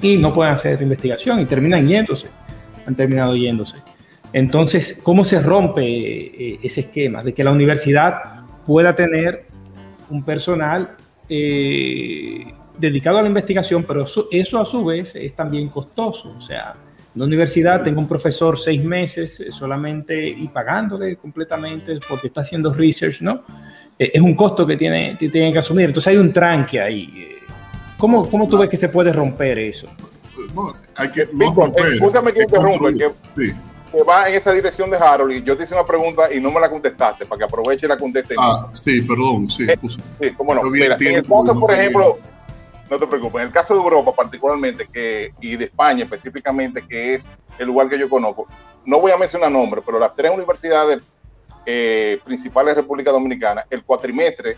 [0.00, 2.28] y no pueden hacer investigación y terminan yéndose.
[2.86, 3.76] Han terminado yéndose.
[4.32, 8.35] Entonces, ¿cómo se rompe eh, ese esquema de que la universidad
[8.66, 9.46] pueda tener
[10.10, 10.96] un personal
[11.28, 16.34] eh, dedicado a la investigación, pero eso, a su vez es también costoso?
[16.36, 16.74] O sea,
[17.14, 22.74] la universidad tengo un profesor seis meses eh, solamente y pagándole completamente porque está haciendo
[22.74, 23.42] research, ¿no?
[23.98, 25.86] Eh, es un costo que tiene, que tienen que asumir.
[25.86, 27.36] Entonces hay un tranque ahí.
[27.96, 29.88] ¿Cómo, cómo tú ves que se puede romper eso?
[30.54, 33.52] No, hay que no romper, escúchame que interrumpa, que, sí.
[33.96, 36.50] Que, va en esa dirección de Harold y yo te hice una pregunta y no
[36.50, 38.34] me la contestaste para que aproveche y la conteste.
[38.38, 39.64] Ah, sí, perdón, sí.
[39.68, 39.78] Eh,
[40.20, 40.62] sí, cómo no.
[40.64, 42.18] Mira, en el caso, por ejemplo,
[42.90, 47.14] no te preocupes, en el caso de Europa particularmente que, y de España específicamente, que
[47.14, 47.28] es
[47.58, 48.46] el lugar que yo conozco,
[48.84, 51.02] no voy a mencionar nombres, pero las tres universidades
[51.64, 54.56] eh, principales de República Dominicana, el cuatrimestre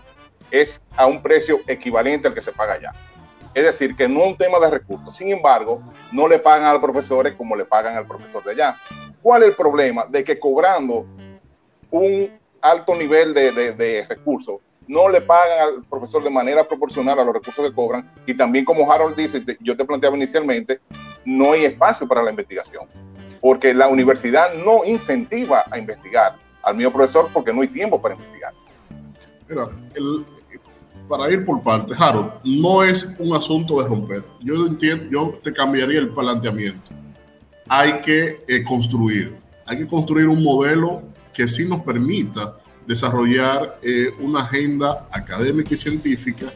[0.51, 2.93] es a un precio equivalente al que se paga allá.
[3.55, 5.17] Es decir, que no es un tema de recursos.
[5.17, 8.77] Sin embargo, no le pagan a los profesores como le pagan al profesor de allá.
[9.29, 10.07] ¿Cuál es el problema?
[10.07, 11.05] De que cobrando
[11.91, 12.31] un
[12.63, 17.63] alto nivel de, recursos, no le pagan al profesor de manera proporcional a los recursos
[17.63, 18.11] que cobran.
[18.25, 20.81] Y también, como Harold dice, yo te planteaba inicialmente,
[21.27, 22.87] no hay espacio para la investigación,
[23.43, 28.15] porque la universidad no incentiva a investigar al mío profesor porque no hay tiempo para
[28.15, 28.55] investigar.
[31.07, 34.25] para ir por partes, Harold, no es un asunto de romper.
[34.41, 36.97] Yo entiendo, yo te cambiaría el planteamiento.
[37.69, 39.35] Hay que eh, construir,
[39.67, 41.03] hay que construir un modelo
[41.33, 46.47] que sí nos permita desarrollar eh, una agenda académica y científica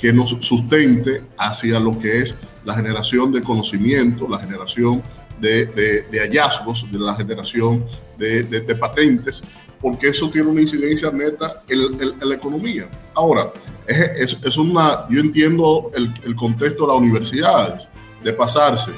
[0.00, 5.02] que nos sustente hacia lo que es la generación de conocimiento, la generación
[5.40, 7.84] de, hallazgos, de la generación
[8.16, 9.42] de, patentes,
[9.80, 12.88] porque eso tiene una incidencia neta en, la economía.
[13.14, 13.52] Ahora,
[13.86, 17.88] es, una, yo entiendo el, el, contexto de las universidades,
[18.22, 18.92] de pasarse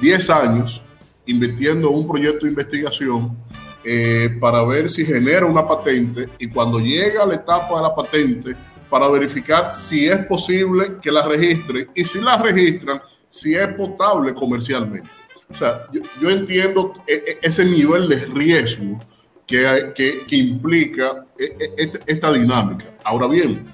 [0.00, 0.82] 10 años
[1.28, 3.36] invirtiendo en un proyecto de investigación
[3.84, 8.56] eh, para ver si genera una patente y cuando llega la etapa de la patente,
[8.90, 14.34] para verificar si es posible que la registren y si la registran, si es potable
[14.34, 15.08] comercialmente.
[15.50, 15.86] O sea,
[16.20, 18.98] yo, entiendo e, e, ese nivel de riesgo
[19.46, 22.84] que, que, que implica e, este, esta dinámica.
[23.04, 23.72] Ahora bien,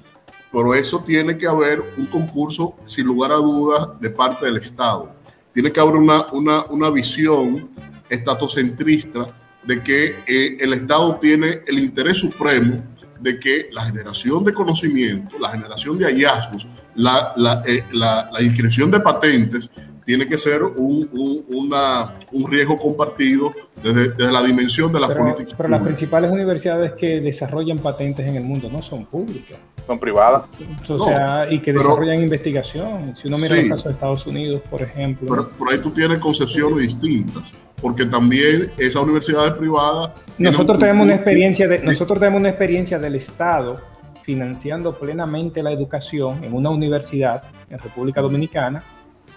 [0.51, 5.13] pero eso tiene que haber un concurso, sin lugar a dudas, de parte del Estado.
[5.55, 7.69] Tiene que haber una, una, una visión
[8.09, 9.25] estatocentrista
[9.63, 12.83] de que eh, el Estado tiene el interés supremo
[13.21, 18.41] de que la generación de conocimiento, la generación de hallazgos, la, la, eh, la, la
[18.41, 19.71] inscripción de patentes
[20.05, 25.09] tiene que ser un, un, una, un riesgo compartido desde, desde, la dimensión de las
[25.09, 25.55] pero, políticas.
[25.57, 29.57] Pero las principales universidades que desarrollan patentes en el mundo no son públicas.
[29.85, 30.43] Son privadas.
[30.87, 33.15] O sea, no, y que desarrollan pero, investigación.
[33.17, 35.27] Si uno mira sí, el caso de Estados Unidos, por ejemplo.
[35.27, 40.11] Pero por ahí tú tienes concepciones distintas porque también esas universidades privadas.
[40.37, 43.77] Nosotros tenemos una experiencia de, nosotros tenemos una experiencia del Estado
[44.23, 48.81] financiando plenamente la educación en una universidad en República Dominicana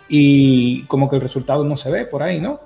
[0.09, 2.61] y como que el resultado no se ve por ahí, ¿no?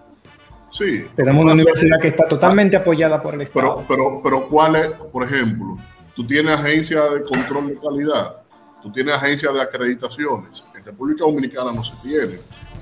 [0.70, 1.05] Sí.
[1.14, 3.85] Tenemos una universidad que está totalmente apoyada por el Estado.
[3.87, 5.76] Pero, pero, pero ¿cuál es, por ejemplo?
[6.14, 8.37] Tú tienes agencia de control de calidad,
[8.83, 10.64] tú tienes agencia de acreditaciones.
[10.76, 12.38] En República Dominicana no se tiene.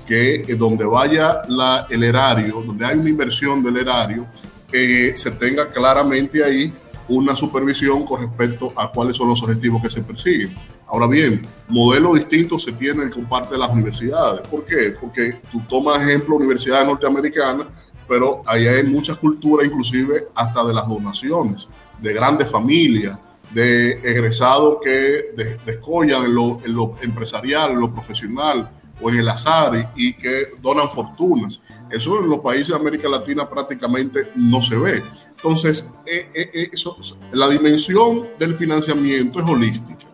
[0.07, 4.25] Que eh, donde vaya la, el erario, donde hay una inversión del erario,
[4.71, 6.73] eh, se tenga claramente ahí
[7.07, 10.55] una supervisión con respecto a cuáles son los objetivos que se persiguen.
[10.91, 14.41] Ahora bien, modelos distintos se tienen con parte de las universidades.
[14.41, 14.93] ¿Por qué?
[14.99, 17.67] Porque tú tomas ejemplo universidades norteamericanas,
[18.09, 21.65] pero ahí hay muchas culturas, inclusive hasta de las donaciones,
[22.01, 23.17] de grandes familias,
[23.53, 28.69] de egresados que descollan en lo, empresarial, en lo profesional
[29.01, 31.61] o en el azar y, que donan fortunas.
[31.89, 35.01] Eso en los países de América Latina prácticamente no se ve.
[35.37, 36.97] Entonces, eh, eh, eso,
[37.31, 40.10] la dimensión del financiamiento es holística.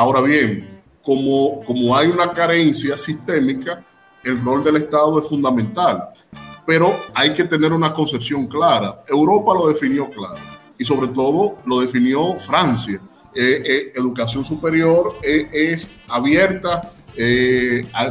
[0.00, 0.66] Ahora bien,
[1.02, 3.84] como, como hay una carencia sistémica,
[4.24, 6.08] el rol del Estado es fundamental,
[6.66, 9.04] pero hay que tener una concepción clara.
[9.06, 10.40] Europa lo definió claro
[10.78, 12.98] y sobre todo lo definió Francia.
[13.34, 16.90] Eh, eh, educación superior eh, es abierta,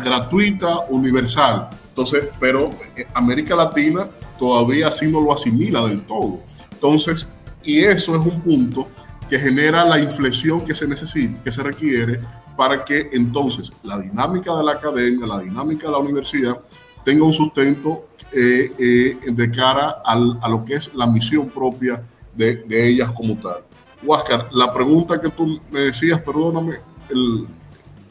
[0.03, 1.69] gratuita, universal.
[1.87, 2.69] Entonces, pero
[3.15, 6.41] América Latina todavía así no lo asimila del todo.
[6.71, 7.27] Entonces,
[7.63, 8.87] y eso es un punto
[9.29, 12.19] que genera la inflexión que se necesita, que se requiere
[12.57, 16.57] para que entonces la dinámica de la academia, la dinámica de la universidad
[17.05, 22.01] tenga un sustento eh, eh, de cara al, a lo que es la misión propia
[22.35, 23.63] de, ellas como tal.
[24.01, 26.77] Huáscar, la pregunta que tú me decías, perdóname.
[27.09, 27.47] El...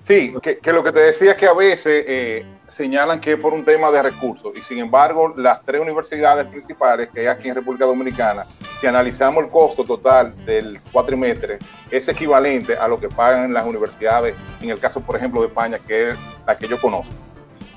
[0.04, 3.38] Sí, que, que, lo que te decía es que a veces eh, señalan que es
[3.38, 7.48] por un tema de recursos y sin embargo las tres universidades principales que hay aquí
[7.48, 8.46] en República Dominicana,
[8.80, 11.58] si analizamos el costo total del cuatrimestre,
[11.90, 15.78] es equivalente a lo que pagan las universidades, en el caso por ejemplo de España,
[15.78, 17.14] que es la que yo conozco.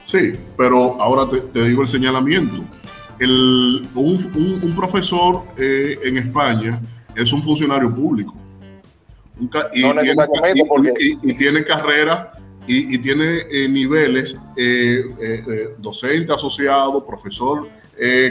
[0.05, 2.63] Sí, pero ahora te, te digo el señalamiento.
[3.19, 6.81] El, un, un, un, profesor eh, en España
[7.15, 8.35] es un funcionario público.
[9.39, 10.93] Un y, no tiene, porque...
[10.99, 12.33] y, y tiene carrera
[12.67, 15.03] y, tiene eh, niveles eh,
[15.77, 17.67] docente asociado, profesor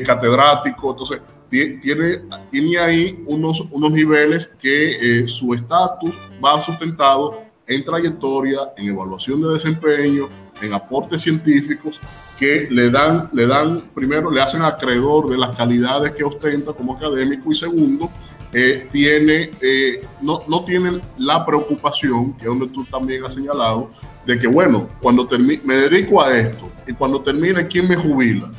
[0.04, 1.20] catedrático, entonces
[1.50, 9.42] tiene, tiene ahí unos, unos niveles que su estatus va sustentado en trayectoria, en evaluación
[9.42, 10.28] de desempeño,
[10.62, 12.00] en aportes científicos
[12.38, 16.94] que le dan, le dan, primero le hacen acreedor de las calidades que ostenta como
[16.94, 18.10] académico y segundo,
[18.52, 23.90] eh, tiene, eh, no, no tienen la preocupación, que es donde tú también has señalado,
[24.26, 25.28] de que, bueno, cuando
[25.64, 28.50] me dedico a esto y cuando termine, ¿quién me jubila?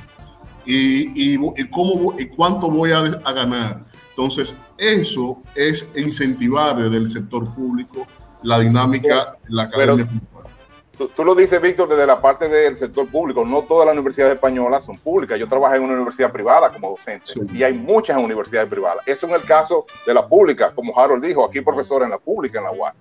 [0.66, 3.86] Y, y, y cómo, y cuánto voy a, a, ganar.
[4.10, 8.06] Entonces, eso es incentivar desde el sector público
[8.44, 10.08] la dinámica en la academia.
[10.08, 10.50] Pero,
[10.98, 13.46] tú, tú, lo dices, Víctor, desde la parte del sector público.
[13.46, 15.40] No todas las universidades españolas son públicas.
[15.40, 17.40] Yo trabajé en una universidad privada como docente sí.
[17.54, 19.00] y hay muchas universidades privadas.
[19.06, 22.60] Eso en el caso de la pública, como Harold dijo, aquí profesor en la pública,
[22.60, 22.96] en la UAS.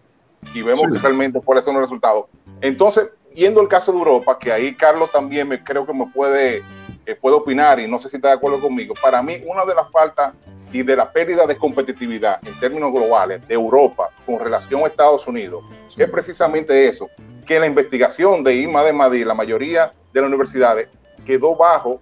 [0.55, 2.25] y vemos que realmente cuáles son los resultados.
[2.63, 6.63] Entonces, yendo al caso de Europa, que ahí Carlos también me, creo que me puede,
[7.11, 9.75] eh, puede opinar y no sé si está de acuerdo conmigo, para mí una de
[9.75, 10.33] las faltas
[10.73, 15.27] y de la pérdida de competitividad en términos globales de Europa con relación a Estados
[15.27, 15.65] Unidos
[15.97, 17.11] es precisamente eso,
[17.47, 20.89] que la investigación de IMA de Madrid, la mayoría de las universidades,
[21.27, 22.01] quedó bajo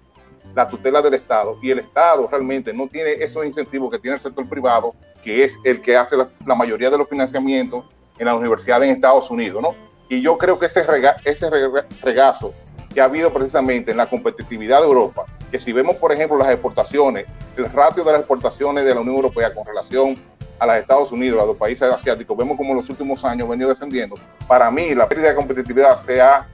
[0.54, 4.20] la tutela del Estado y el Estado realmente no tiene esos incentivos que tiene el
[4.20, 7.84] sector privado, que es el que hace la, la mayoría de los financiamientos
[8.18, 9.74] en las universidades en Estados Unidos, ¿no?
[10.08, 11.50] Y yo creo que ese, rega, ese
[12.02, 12.54] regazo
[12.98, 16.50] que ha habido precisamente en la competitividad de Europa, que si vemos, por ejemplo, las
[16.50, 17.26] exportaciones,
[17.56, 20.20] el ratio de las exportaciones de la Unión Europea con relación
[20.58, 23.50] a los Estados Unidos, a los países asiáticos, vemos como en los últimos años ha
[23.52, 24.16] venido descendiendo.
[24.48, 26.48] Para mí, la pérdida de competitividad se ha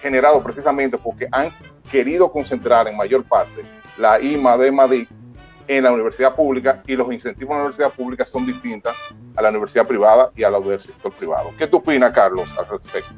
[0.00, 1.50] generado precisamente porque han
[1.90, 3.60] querido concentrar en mayor parte
[3.98, 5.06] la IMA de Madrid
[5.68, 8.96] en la universidad pública y los incentivos en la universidad pública son distintas
[9.36, 11.50] a la universidad privada y a la del sector privado.
[11.58, 13.12] ¿Qué tú opinas, Carlos, al respecto?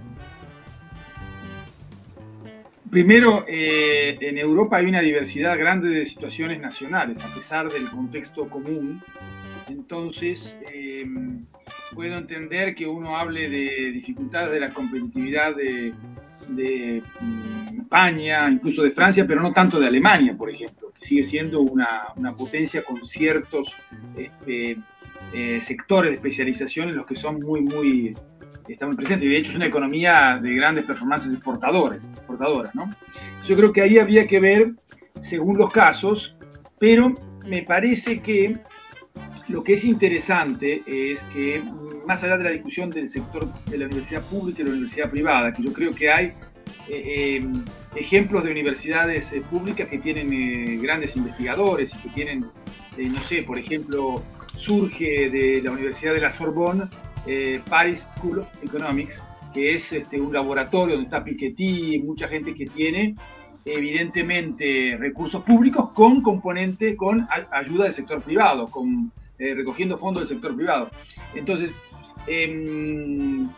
[2.94, 8.48] Primero, eh, en Europa hay una diversidad grande de situaciones nacionales, a pesar del contexto
[8.48, 9.02] común.
[9.68, 11.04] Entonces, eh,
[11.92, 15.92] puedo entender que uno hable de dificultades de la competitividad de,
[17.20, 21.62] mm, España, incluso de Francia, pero no tanto de Alemania, por ejemplo, que sigue siendo
[21.62, 23.74] una, una potencia con ciertos
[24.16, 24.78] este,
[25.32, 28.14] eh, sectores de especialización en los que son muy, muy,
[28.72, 29.26] está muy presentes.
[29.26, 32.90] Y de hecho es una economía de grandes performances exportadores, exportadoras, ¿no?
[33.46, 34.72] Yo creo que ahí había que ver,
[35.22, 36.36] según los casos,
[36.78, 37.14] pero
[37.48, 38.58] me parece que
[39.48, 41.62] lo que es interesante es que,
[42.06, 45.52] más allá de la discusión del sector de la universidad pública y la universidad privada,
[45.52, 46.32] que yo creo que hay
[46.88, 47.46] eh, eh,
[47.96, 53.58] ejemplos de universidades eh, públicas que tienen grandes investigadores y que tienen, no sé, por
[53.58, 54.22] ejemplo,
[54.56, 56.84] surge de la Universidad de la Sorbonne,
[57.68, 59.22] Paris School of Economics,
[59.52, 63.14] que es este, un laboratorio donde está Piketty y mucha gente que tiene
[63.64, 70.36] evidentemente recursos públicos con componente, con ayuda del sector privado, con eh, recogiendo fondos del
[70.36, 70.90] sector privado.
[71.34, 71.70] Entonces,
[72.26, 73.48] em,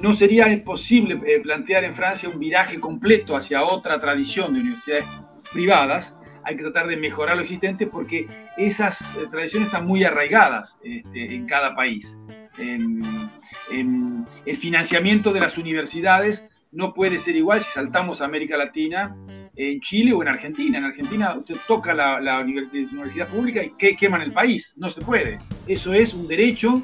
[0.00, 5.06] no sería posible eh, plantear en Francia un viraje completo hacia otra tradición de universidades
[5.52, 6.14] privadas.
[6.44, 11.34] Hay que tratar de mejorar lo existente porque esas eh, tradiciones están muy arraigadas este,
[11.34, 12.18] en cada país.
[12.58, 19.16] El financiamiento de las universidades no puede ser igual si saltamos a América Latina
[19.56, 20.78] en Chile o en Argentina.
[20.78, 24.74] En Argentina usted toca la, universidad pública y que queman el país.
[24.76, 25.38] No se puede.
[25.66, 26.82] Eso es un derecho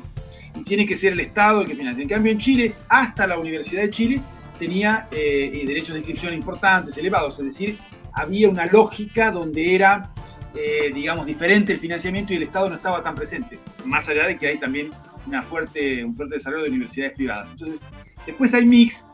[0.55, 2.03] y tiene que ser el Estado el que financie.
[2.03, 4.21] En cambio, en Chile, hasta la Universidad de Chile
[4.59, 7.39] tenía eh, derechos de inscripción importantes, elevados.
[7.39, 7.77] Es decir,
[8.13, 10.13] había una lógica donde era,
[10.55, 13.59] eh, digamos, diferente el financiamiento y el Estado no estaba tan presente.
[13.85, 14.91] Más allá de que hay también
[15.27, 17.51] una fuerte, un fuerte desarrollo de universidades privadas.
[17.53, 17.81] Entonces,
[18.27, 19.05] después hay mix.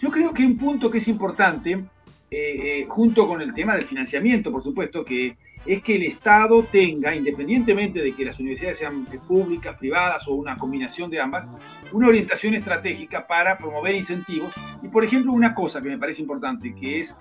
[0.00, 3.84] Yo creo que un punto que es importante eh, eh, junto con el tema del
[3.84, 5.36] financiamiento, por supuesto, que
[5.66, 10.56] es que el Estado tenga, independientemente de que las universidades sean públicas, privadas o una
[10.56, 11.46] combinación de ambas,
[11.92, 14.52] una orientación estratégica para promover incentivos.
[14.82, 17.14] Y, por ejemplo, una cosa que me parece importante, que es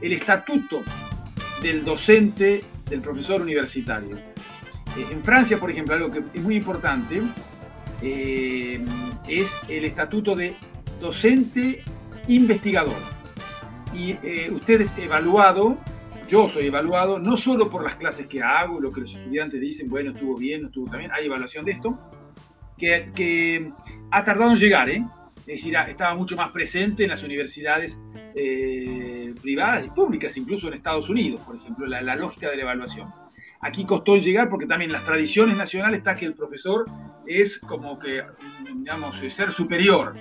[0.00, 0.82] el estatuto
[1.62, 4.16] del docente, del profesor universitario.
[4.16, 7.22] Eh, en Francia, por ejemplo, algo que es muy importante
[8.04, 10.54] es el estatuto de
[11.00, 11.82] docente
[12.28, 13.14] investigador
[13.94, 15.78] y eh, usted es evaluado,
[16.28, 19.88] yo soy evaluado, no solo por las clases que hago, lo que los estudiantes dicen,
[19.88, 21.98] bueno, estuvo bien, no estuvo también, hay evaluación de esto,
[22.76, 23.72] que, que
[24.10, 25.04] ha tardado en llegar, ¿eh?
[25.46, 27.98] es decir, estaba mucho más presente en las universidades
[28.34, 32.62] eh, privadas y públicas, incluso en Estados Unidos, por ejemplo, la, la, lógica de la
[32.62, 33.12] evaluación.
[33.64, 36.84] Aquí costó llegar porque también las tradiciones nacionales está que el profesor
[37.26, 38.22] es como que,
[38.74, 40.12] digamos, ser superior,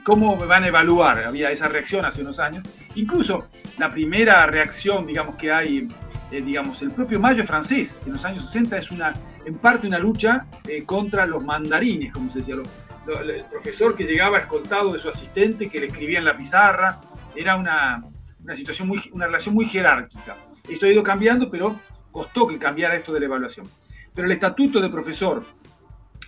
[0.00, 1.24] cómo me van a evaluar.
[1.24, 2.62] Había esa reacción hace unos años.
[2.94, 5.88] Incluso la primera reacción, digamos, que hay,
[6.30, 9.14] eh, digamos, el propio Mayo francés en los años 60 es una,
[9.46, 14.36] en parte una lucha eh, contra los mandarines, como se decía, el profesor que llegaba
[14.36, 17.00] escoltado de su asistente, que le escribía en la pizarra.
[17.34, 18.04] Era una,
[18.44, 20.36] una situación muy, una relación muy jerárquica.
[20.68, 21.80] Esto ha ido cambiando, pero
[22.12, 23.66] costó que cambiara esto de la evaluación.
[24.14, 25.44] Pero el estatuto de profesor,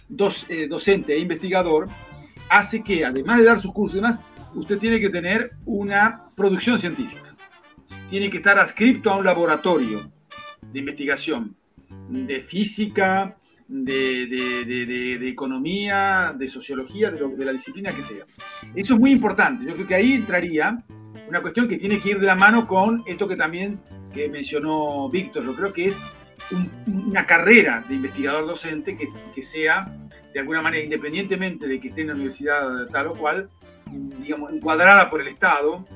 [0.09, 1.89] dos, eh, docente e investigador
[2.49, 4.19] hace que, además de dar sus cursos y demás,
[4.55, 7.35] usted tiene que tener una producción científica.
[8.11, 10.11] Tiene que estar adscrito a un laboratorio
[10.73, 11.55] de investigación,
[12.09, 13.37] de física,
[13.69, 18.25] de, economía, de sociología, de, la disciplina que sea.
[18.75, 19.65] Eso es muy importante.
[19.65, 20.77] Yo creo que ahí entraría
[21.29, 23.81] una cuestión que tiene que ir de la mano con esto que también
[24.15, 25.45] que mencionó Víctor.
[25.45, 25.97] Yo creo que es
[26.87, 29.85] una carrera de investigador docente que, que sea
[30.33, 33.49] de alguna manera, independientemente de que esté en la universidad tal o cual,
[34.21, 35.87] digamos, encuadrada por el Estado,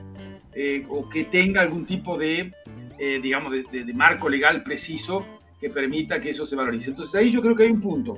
[0.55, 2.53] eh, o que tenga algún tipo de,
[2.99, 5.27] eh, digamos, de, marco legal preciso
[5.61, 6.91] que permita que eso se valorice.
[6.91, 8.17] Entonces ahí yo creo que hay un punto,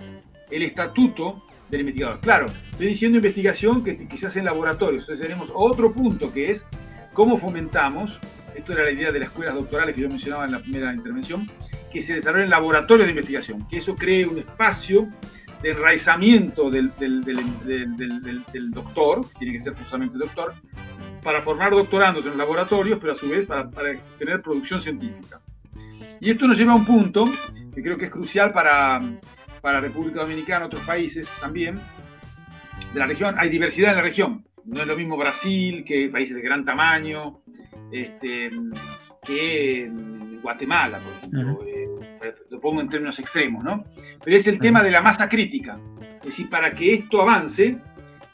[0.51, 2.21] el estatuto del investigador.
[2.21, 6.67] Claro, estoy diciendo investigación que, quizás en laboratorios, entonces tenemos otro punto que es
[7.15, 8.21] cómo fomentamos,
[8.55, 11.47] esto era la idea de las escuelas doctorales que yo mencionaba en la primera intervención,
[11.93, 15.09] que se desarrollen laboratorios de investigación, que eso cree un espacio
[15.63, 16.91] de enraizamiento del,
[18.71, 20.55] doctor, tiene que ser justamente doctor,
[21.23, 23.69] para formar doctorandos en laboratorios, pero a su vez para,
[24.19, 25.41] tener producción científica.
[26.21, 27.25] Y esto nos lleva a un punto
[27.75, 29.01] que creo que es crucial para,
[29.61, 31.81] para República Dominicana, otros países también
[32.93, 33.35] de la región.
[33.39, 34.45] Hay diversidad en la región.
[34.65, 37.41] No es lo mismo Brasil que países de gran tamaño,
[37.93, 38.51] este,
[39.23, 39.91] que
[40.43, 41.65] Guatemala, por ejemplo.
[41.67, 41.87] Eh,
[42.51, 43.85] lo pongo en términos extremos, ¿no?
[44.23, 45.79] Pero es el tema de la masa crítica.
[46.21, 47.79] Es decir, para que esto avance,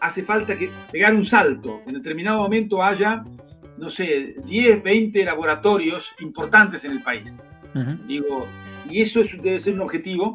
[0.00, 1.82] hace falta que pegar un salto.
[1.86, 3.24] En determinado momento haya,
[3.78, 7.38] no sé, 10, 20 laboratorios importantes en el país.
[8.06, 8.48] Digo,
[8.88, 10.34] y eso debe ser un objetivo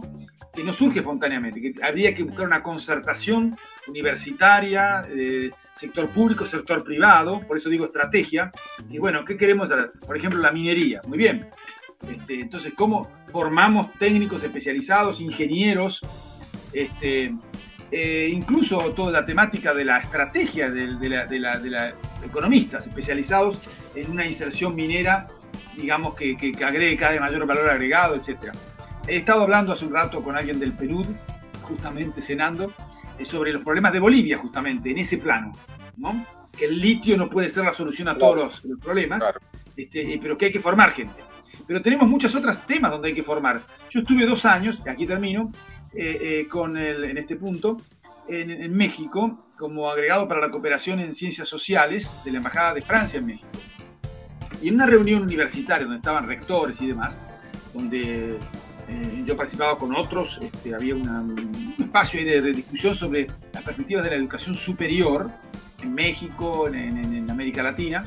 [0.53, 3.57] que no surge espontáneamente, que habría que buscar una concertación
[3.87, 8.51] universitaria, eh, sector público, sector privado, por eso digo estrategia.
[8.89, 9.91] Y bueno, ¿qué queremos hacer?
[10.05, 11.01] Por ejemplo, la minería.
[11.07, 11.49] Muy bien,
[12.09, 16.01] este, entonces, ¿cómo formamos técnicos especializados, ingenieros,
[16.73, 17.33] este,
[17.91, 21.93] eh, incluso toda la temática de la estrategia de, la,
[22.25, 23.59] economistas especializados
[23.95, 25.27] en una inserción minera,
[25.75, 28.53] digamos, que, agregue cada vez mayor valor agregado, etc.
[29.07, 31.05] He estado hablando hace un rato con alguien del Perú,
[31.63, 32.71] justamente cenando,
[33.25, 35.51] sobre los problemas de Bolivia, justamente, en ese plano,
[35.97, 36.25] ¿no?
[36.57, 39.23] Que el litio no puede ser la solución a todos los, problemas,
[39.75, 41.21] este, pero que hay que formar gente.
[41.67, 43.61] Pero tenemos muchos otros temas donde hay que formar.
[43.89, 45.51] Yo estuve dos años, y aquí termino,
[45.93, 47.77] eh, eh, con el, en este punto,
[48.27, 53.19] en, México, como agregado para la cooperación en ciencias sociales de la Embajada de Francia
[53.19, 53.47] en México.
[54.61, 57.17] Y en una reunión universitaria donde estaban rectores y demás,
[57.73, 58.37] donde
[58.91, 64.11] eh, yo participaba con otros, este, había un espacio de, discusión sobre las perspectivas de
[64.11, 65.27] la educación superior
[65.81, 68.03] en México, en América Latina,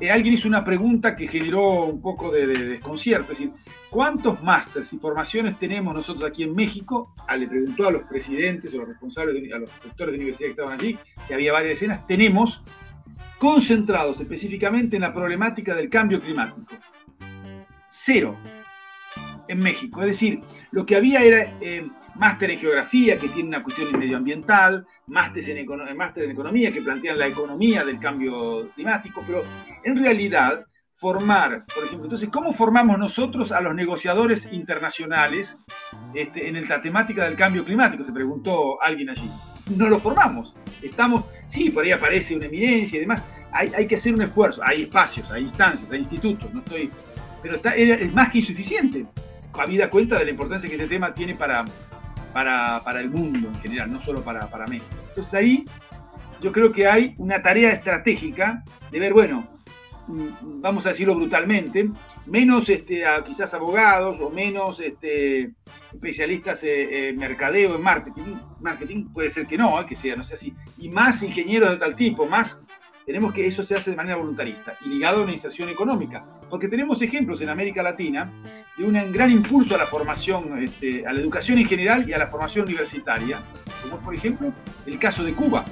[0.00, 3.52] eh, alguien hizo una pregunta que generó un poco de, desconcierto, es decir,
[3.90, 7.14] ¿cuántos másters y formaciones tenemos nosotros aquí en México?
[7.28, 10.50] Ah, le preguntó a los presidentes o los responsables, a los rectores de universidad que
[10.50, 10.98] estaban allí,
[11.28, 12.60] que había varias decenas, tenemos
[13.38, 16.74] concentrados específicamente en la problemática del cambio climático.
[17.88, 18.36] Cero
[19.48, 20.00] en México.
[20.02, 20.40] Es decir,
[20.70, 21.86] lo que había era eh,
[22.16, 27.18] máster en geografía, que tiene una cuestión medioambiental, máster en, máster en economía, que plantean
[27.18, 29.42] la economía del cambio climático, pero
[29.82, 30.64] en realidad
[30.96, 35.56] formar, por ejemplo, entonces, ¿cómo formamos nosotros a los negociadores internacionales
[36.14, 38.04] este, en la temática del cambio climático?
[38.04, 39.28] Se preguntó alguien allí.
[39.76, 40.54] No lo formamos.
[40.82, 43.24] Estamos, sí, por ahí aparece una eminencia y demás.
[43.52, 44.62] Hay, hay que hacer un esfuerzo.
[44.64, 46.52] Hay espacios, hay instancias, hay institutos.
[46.52, 46.90] No estoy,
[47.42, 49.06] pero está, es más que insuficiente.
[49.58, 51.64] Habida cuenta de la importancia que este tema tiene para,
[52.32, 54.94] para, el mundo en general, no solo para, para México.
[55.08, 55.64] Entonces ahí
[56.40, 59.46] yo creo que hay una tarea estratégica de ver, bueno,
[60.08, 61.88] mm, vamos a decirlo brutalmente,
[62.26, 65.52] menos este, quizás abogados o menos este,
[65.92, 70.54] especialistas en mercadeo, en marketing, marketing puede ser que no, que sea, no sea así,
[70.78, 72.58] y más ingenieros de tal tipo, más
[73.06, 76.68] tenemos que eso se hace de manera voluntarista y ligado a una inserción económica, porque
[76.68, 78.32] tenemos ejemplos en América Latina
[78.76, 82.18] de un gran impulso a la formación, este, a la educación en general y a
[82.18, 83.38] la formación universitaria,
[83.82, 84.52] como por ejemplo
[84.86, 85.64] el caso de Cuba,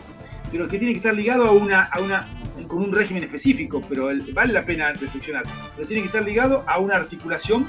[0.51, 2.29] pero que tiene que estar ligado a una, a una
[2.69, 5.45] con un régimen específico, pero vale la pena reflexionar,
[5.75, 7.67] pero tiene que estar ligado a una articulación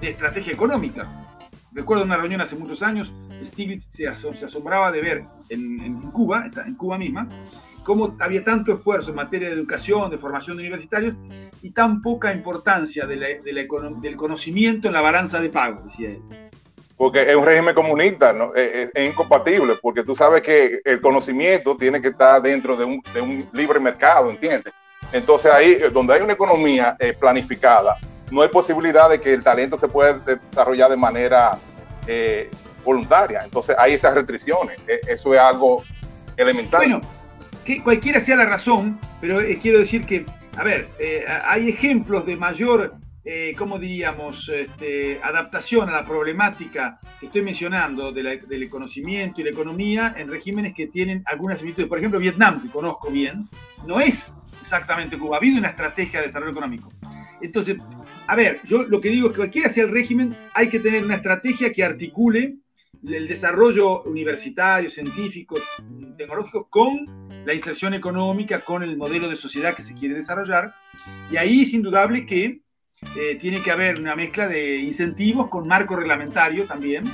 [0.00, 1.08] de estrategia económica.
[1.72, 3.12] Recuerdo una reunión hace muchos años,
[3.44, 7.28] Stiglitz se, asombraba de ver en Cuba, en Cuba misma,
[7.90, 11.16] cómo había tanto esfuerzo en materia de educación, de formación de universitarios
[11.60, 16.22] y tan poca importancia del conocimiento en la balanza de pago, decía él.
[16.96, 18.54] Porque es un régimen comunista, ¿no?
[18.54, 23.02] es, incompatible, porque tú sabes que el conocimiento tiene que estar dentro de un,
[23.52, 24.72] libre mercado, ¿entiendes?
[25.12, 27.96] Entonces ahí, donde hay una economía eh, planificada,
[28.30, 31.58] no hay posibilidad de que el talento se pueda desarrollar de manera
[32.06, 32.48] eh,
[32.84, 33.42] voluntaria.
[33.42, 34.76] Entonces hay esas restricciones.
[34.86, 35.82] E, eso es algo
[36.36, 36.82] elemental.
[36.82, 37.00] Bueno,
[37.78, 42.36] cualquiera sea la razón, pero eh, quiero decir que, a ver, eh, hay ejemplos de
[42.36, 42.94] mayor,
[43.24, 49.50] eh, ¿cómo diríamos?, este, adaptación a la problemática que estoy mencionando del conocimiento y la
[49.50, 51.88] economía en regímenes que tienen algunas similitudes.
[51.88, 53.48] Por ejemplo, Vietnam, que conozco bien,
[53.86, 56.90] no es exactamente Cuba, ha habido una estrategia de desarrollo económico.
[57.42, 57.78] Entonces,
[58.26, 61.04] a ver, yo lo que digo es que cualquiera sea el régimen, hay que tener
[61.04, 62.56] una estrategia que articule
[63.06, 65.56] el desarrollo universitario, científico,
[66.16, 67.06] tecnológico con
[67.44, 70.74] la inserción económica, con el modelo de sociedad que se quiere desarrollar.
[71.30, 72.60] Y ahí es indudable que
[73.16, 77.04] eh, tiene que haber una mezcla de incentivos con marco reglamentario también.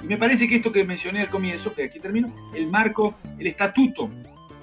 [0.00, 3.46] Y me parece que esto que mencioné al comienzo, que aquí termino, el marco, el
[3.46, 4.10] estatuto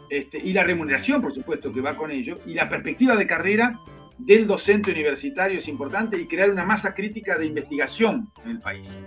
[0.10, 3.80] este, y la remuneración, por supuesto, que va con ello, y la perspectiva de carrera
[4.18, 9.00] del docente universitario es importante y crear una masa crítica de investigación en el país.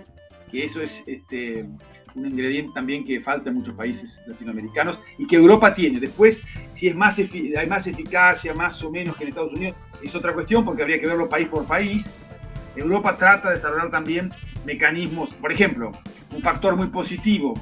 [0.53, 1.65] Que eso es este,
[2.15, 5.99] un ingrediente también que falta en muchos países latinoamericanos y que Europa tiene.
[5.99, 6.41] Después,
[6.73, 10.33] si es más hay más eficacia, más o menos que en Estados Unidos, es otra
[10.33, 12.09] cuestión porque habría que verlo país por país.
[12.75, 14.31] Europa trata de desarrollar también
[14.65, 15.91] mecanismos, por ejemplo,
[16.31, 17.53] un factor muy positivo,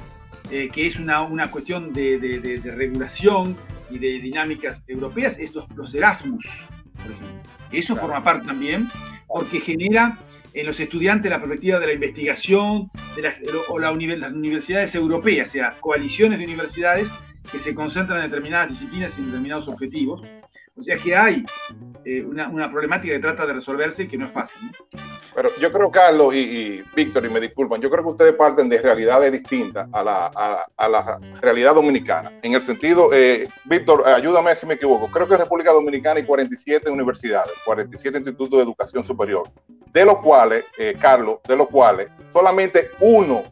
[0.50, 3.56] eh, que es una, una cuestión de, de, regulación
[3.90, 6.44] y de dinámicas europeas, es los, Erasmus,
[6.94, 7.52] por ejemplo.
[7.70, 8.88] Eso forma parte también
[9.26, 10.18] porque genera
[10.54, 13.32] en los estudiantes la perspectiva de la investigación de
[13.68, 17.08] o la, las universidades europeas, o sea, coaliciones de universidades
[17.50, 20.22] que se concentran en determinadas disciplinas y en determinados objetivos.
[20.74, 21.44] O sea que hay
[22.04, 24.58] eh, una, una, problemática que trata de resolverse y que no es fácil.
[25.34, 28.80] Pero yo creo, Carlos y, Víctor, y me disculpan, yo creo que ustedes parten de
[28.80, 30.26] realidades distintas a la,
[30.76, 32.32] a, la realidad dominicana.
[32.42, 36.26] En el sentido, eh, Víctor, ayúdame si me equivoco, creo que en República Dominicana hay
[36.26, 39.44] 47 universidades, 47 institutos de educación superior,
[39.92, 43.42] de los cuales, eh, Carlos, de los cuales solamente uno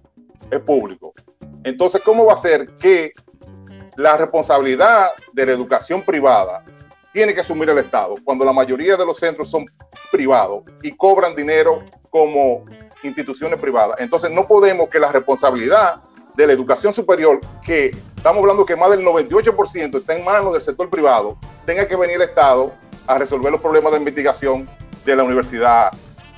[0.51, 1.12] es público.
[1.64, 3.12] Entonces, ¿cómo va a ser que
[3.97, 6.64] la responsabilidad de la educación privada
[7.12, 9.66] tiene que asumir el Estado, cuando la mayoría de los centros son
[10.12, 12.64] privados y cobran dinero como
[13.03, 13.97] instituciones privadas.
[13.99, 16.03] Entonces no podemos que la responsabilidad
[16.36, 20.62] de la educación superior, que estamos hablando que más del 98% está en manos del
[20.62, 21.36] sector privado,
[21.66, 22.72] tenga que venir el Estado
[23.07, 24.68] a resolver los problemas de investigación
[25.05, 25.91] de la universidad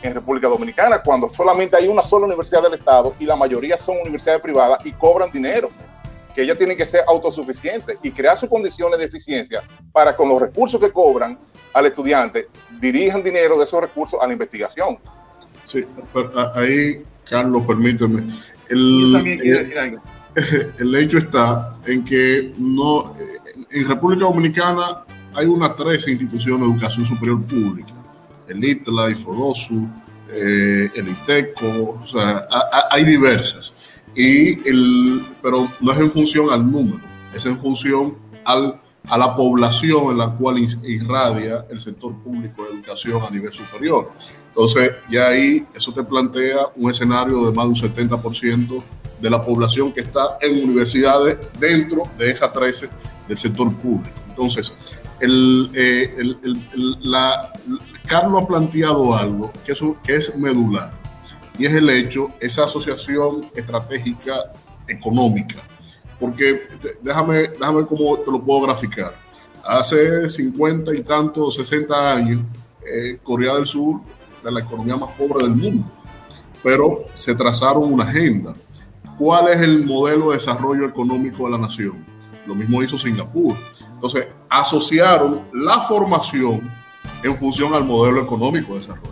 [0.02, 3.96] en República Dominicana, cuando solamente hay una sola universidad del Estado y la mayoría son
[3.98, 5.70] universidades privadas y cobran dinero
[6.34, 10.40] que ellas tienen que ser autosuficientes y crear sus condiciones de eficiencia para con los
[10.40, 11.38] recursos que cobran
[11.74, 12.48] al estudiante
[12.80, 14.98] dirijan dinero de esos recursos a la investigación.
[15.66, 15.84] Sí,
[16.54, 18.24] ahí, Carlos, permíteme.
[18.68, 20.02] El, Yo también quiero decir algo.
[20.78, 23.14] El hecho está en que no,
[23.70, 27.92] en República Dominicana hay unas tres instituciones de educación superior pública,
[28.48, 29.88] el ITLA, IFODOSU,
[30.30, 32.46] eh, el ITECO, o sea,
[32.90, 33.74] hay diversas.
[34.14, 37.00] Y el, pero no es en función al número,
[37.34, 42.70] es en función al, a la población en la cual irradia el sector público de
[42.70, 44.12] educación a nivel superior.
[44.48, 48.82] Entonces, ya ahí eso te plantea un escenario de más de un 70%
[49.20, 52.88] de la población que está en universidades dentro de esas 13
[53.28, 54.14] del sector público.
[54.28, 54.74] Entonces,
[55.20, 57.52] el, eh, el, el, la,
[58.06, 60.92] Carlos ha planteado algo que es, que es medular
[61.58, 64.52] y es el hecho, esa asociación estratégica
[64.88, 65.56] económica.
[66.18, 66.62] Porque
[67.02, 69.14] déjame, déjame cómo te lo puedo graficar.
[69.64, 72.40] Hace 50 y tantos, 60 años,
[72.86, 74.00] eh, Corea del Sur
[74.42, 75.86] de la economía más pobre del mundo,
[76.62, 78.54] pero se trazaron una agenda.
[79.18, 82.04] ¿Cuál es el modelo de desarrollo económico de la nación?
[82.46, 83.54] Lo mismo hizo Singapur.
[83.94, 86.72] Entonces, asociaron la formación
[87.22, 89.10] en función al modelo económico de desarrollo.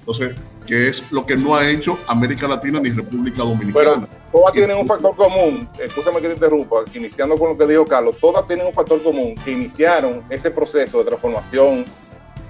[0.00, 0.34] Entonces,
[0.66, 4.06] que es lo que no ha hecho América Latina ni República Dominicana.
[4.08, 7.84] Pero todas tienen un factor común, escúchame que te interrumpa, iniciando con lo que dijo
[7.84, 11.84] Carlos, todas tienen un factor común que iniciaron ese proceso de transformación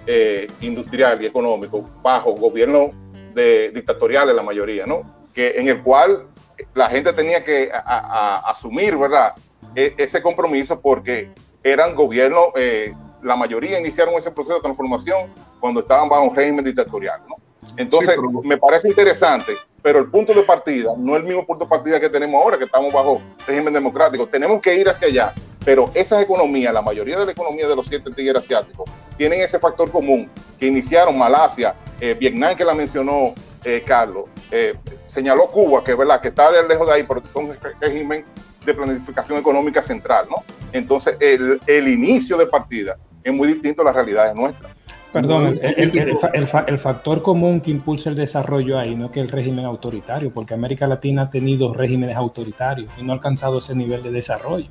[0.07, 2.91] eh, industrial y económico bajo gobierno
[3.35, 5.27] de dictatoriales la mayoría, ¿no?
[5.33, 6.27] Que en el cual
[6.75, 9.33] la gente tenía que asumir, ¿verdad?
[9.75, 11.31] E, ese compromiso porque
[11.63, 12.95] eran gobiernos, eh,
[13.25, 17.37] la mayoría iniciaron ese proceso de transformación cuando estaban bajo un régimen dictatorial, ¿no?
[17.77, 19.53] Entonces, me parece interesante,
[19.83, 22.59] pero el punto de partida no es el mismo punto de partida que tenemos ahora,
[22.59, 24.29] que estamos bajo régimen democrático.
[24.29, 27.87] Tenemos que ir hacia allá, pero esas economías, la mayoría de la economía de los
[27.87, 33.35] siete tigres asiáticos, tienen ese factor común que iniciaron Malasia, eh, Vietnam, que la mencionó
[33.65, 34.75] eh, Carlos, eh,
[35.07, 36.21] señaló Cuba, que, ¿verdad?
[36.21, 38.25] que está de lejos de ahí, pero con un régimen
[38.65, 40.27] de planificación económica central.
[40.31, 40.45] ¿no?
[40.73, 44.73] Entonces, el, el inicio de partida es muy distinto a las realidades nuestras.
[45.13, 50.33] Perdón, el, factor común que impulsa el desarrollo ahí no es que el régimen autoritario,
[50.33, 54.67] porque América Latina ha tenido regímenes autoritarios y no ha alcanzado ese nivel de desarrollo.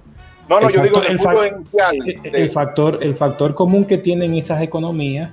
[0.50, 1.18] No, no, yo digo el,
[2.34, 5.32] el, factor, el factor común que tienen esas economías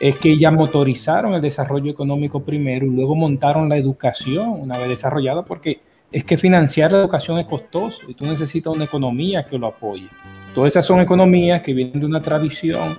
[0.00, 4.88] es que ya motorizaron el desarrollo económico primero y luego montaron la educación una vez
[4.88, 5.80] desarrollada, porque
[6.10, 10.08] es que financiar la educación es costoso y tú necesitas una economía que lo apoye.
[10.54, 12.96] Todas esas son economías que vienen de una tradición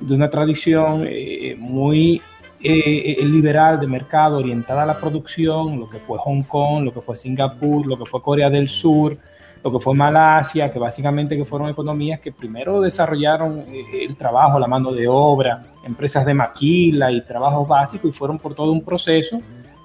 [0.00, 2.20] de una tradición eh, muy
[2.64, 6.92] eh, eh, liberal de mercado orientada a la producción, lo que fue Hong Kong, lo
[6.92, 9.16] que fue Singapur, lo que fue Corea del Sur,
[9.64, 14.58] lo que fue Malasia, que básicamente que fueron economías que primero desarrollaron eh, el trabajo,
[14.58, 18.84] la mano de obra, empresas de maquila y trabajos básicos y fueron por todo un
[18.84, 19.40] proceso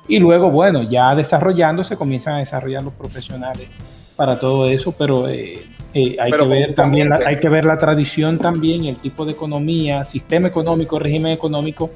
[0.07, 3.67] y luego, bueno, ya desarrollándose comienzan a desarrollar los profesionales
[4.15, 7.77] para todo eso, pero eh, eh, hay que ver también, la, hay que ver la
[7.77, 11.89] tradición también, el tipo de economía, sistema económico, régimen económico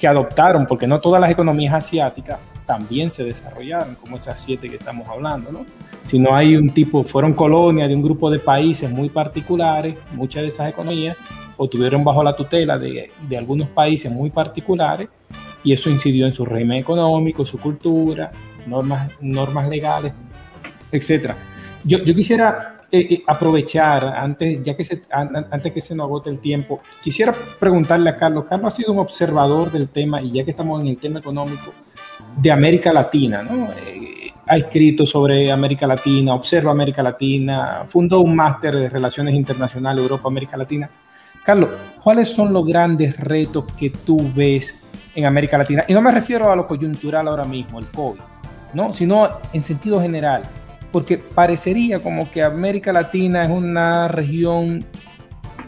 [0.00, 4.76] que adoptaron, porque no todas las economías asiáticas también se desarrollaron, como esas siete que
[4.76, 5.64] estamos hablando, ¿no?
[6.06, 10.48] Sino hay un tipo, fueron colonias de un grupo de países muy particulares, muchas de
[10.48, 11.16] esas economías,
[11.56, 15.08] o tuvieron bajo la tutela de, de algunos países muy particulares,
[15.64, 18.30] y eso incidió en su régimen económico, su cultura,
[18.66, 20.12] normas, normas legales,
[20.92, 21.32] etc.
[21.84, 26.30] Yo, yo quisiera eh, eh, aprovechar, antes, ya que se, antes que se nos agote
[26.30, 28.46] el tiempo, quisiera preguntarle a Carlos.
[28.48, 31.74] Carlos ha sido un observador del tema y ya que estamos en el tema económico
[32.34, 33.68] de América Latina, ¿no?
[33.86, 40.00] Eh, ha escrito sobre América Latina, observa América Latina, fundó un máster de Relaciones Internacionales
[40.02, 40.88] Europa-América Latina.
[41.44, 41.68] Carlos,
[42.02, 44.74] ¿cuáles son los grandes retos que tú ves
[45.14, 45.84] en América Latina?
[45.88, 48.20] Y no me refiero a lo coyuntural ahora mismo, el COVID,
[48.74, 48.92] ¿no?
[48.92, 50.42] sino en sentido general
[50.92, 54.84] porque parecería como que América Latina es una región,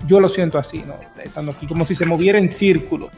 [0.06, 0.94] yo lo siento así, ¿no?
[1.22, 3.10] Estando aquí, como si se moviera en círculo.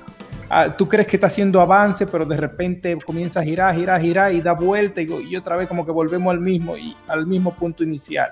[0.51, 4.35] Ah, tú crees que está haciendo avance, pero de repente comienza a girar, girar, girar
[4.35, 7.83] y da vuelta y, otra vez como que volvemos al mismo, y, al mismo punto
[7.83, 8.31] inicial.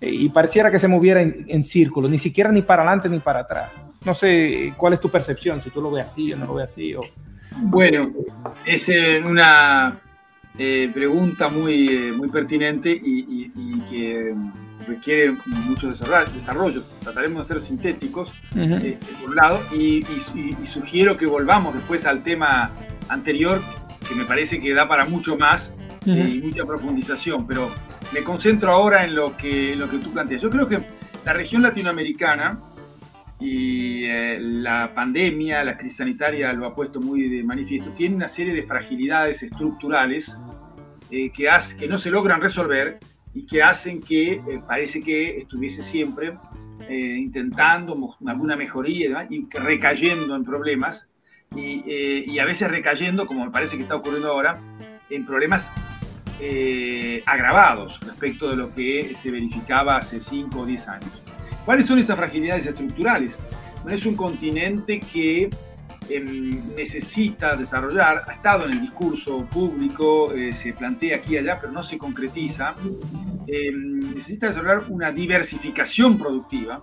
[0.00, 3.40] Eh, y pareciera que se moviera en, círculo, ni siquiera ni para adelante ni para
[3.40, 3.80] atrás.
[4.04, 6.70] No sé cuál es tu percepción, si tú lo ves así o no lo ves
[6.70, 6.94] así.
[6.94, 7.02] O...
[7.62, 8.12] Bueno,
[8.64, 8.88] es
[9.24, 10.00] una
[10.58, 13.50] eh, pregunta muy, eh, muy pertinente y,
[13.90, 14.34] que
[14.86, 16.82] requiere mucho desarrollo.
[17.02, 20.02] Trataremos de ser sintéticos, eh, por un lado, y,
[20.66, 22.72] sugiero que volvamos después al tema
[23.08, 23.60] anterior,
[24.08, 25.70] que me parece que da para mucho más
[26.06, 27.68] y mucha profundización, pero
[28.12, 30.42] me concentro ahora en lo que, lo que tú planteas.
[30.42, 30.78] Yo creo que
[31.24, 32.60] la región latinoamericana,
[33.38, 34.06] y
[34.38, 38.62] la pandemia, la crisis sanitaria lo ha puesto muy de manifiesto, tiene una serie de
[38.62, 40.34] fragilidades estructurales
[41.10, 41.48] eh, que,
[41.78, 42.98] que no se logran resolver
[43.34, 46.38] y que hacen que eh, parece que estuviese siempre
[46.88, 51.06] eh, intentando alguna mejoría y, recayendo en problemas
[51.54, 54.60] y, a veces recayendo, como me parece que está ocurriendo ahora,
[55.10, 55.70] en problemas
[57.26, 61.10] agravados respecto de lo que se verificaba hace 5 o 10 años.
[61.64, 63.36] ¿Cuáles son esas fragilidades estructurales?
[63.88, 65.50] Es un continente que
[66.08, 71.58] Em, necesita desarrollar, ha estado en el discurso público, eh, se plantea aquí y allá,
[71.60, 72.76] pero no se concretiza,
[73.48, 76.80] em, necesita desarrollar una diversificación productiva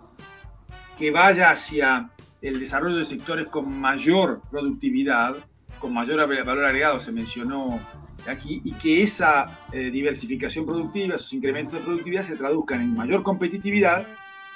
[0.98, 2.10] que vaya hacia
[2.42, 5.38] el desarrollo de sectores con mayor productividad,
[5.80, 7.80] con mayor valor agregado, se mencionó
[8.28, 13.24] aquí, y que esa eh, diversificación productiva, esos incrementos de productividad se traduzcan en mayor
[13.24, 14.08] competitividad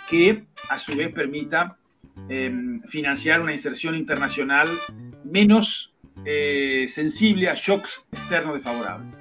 [0.10, 1.78] que a su vez permita
[2.30, 4.68] Em, financiar una inserción internacional
[5.24, 5.94] menos
[6.26, 9.16] eh, sensible a shocks externos desfavorables.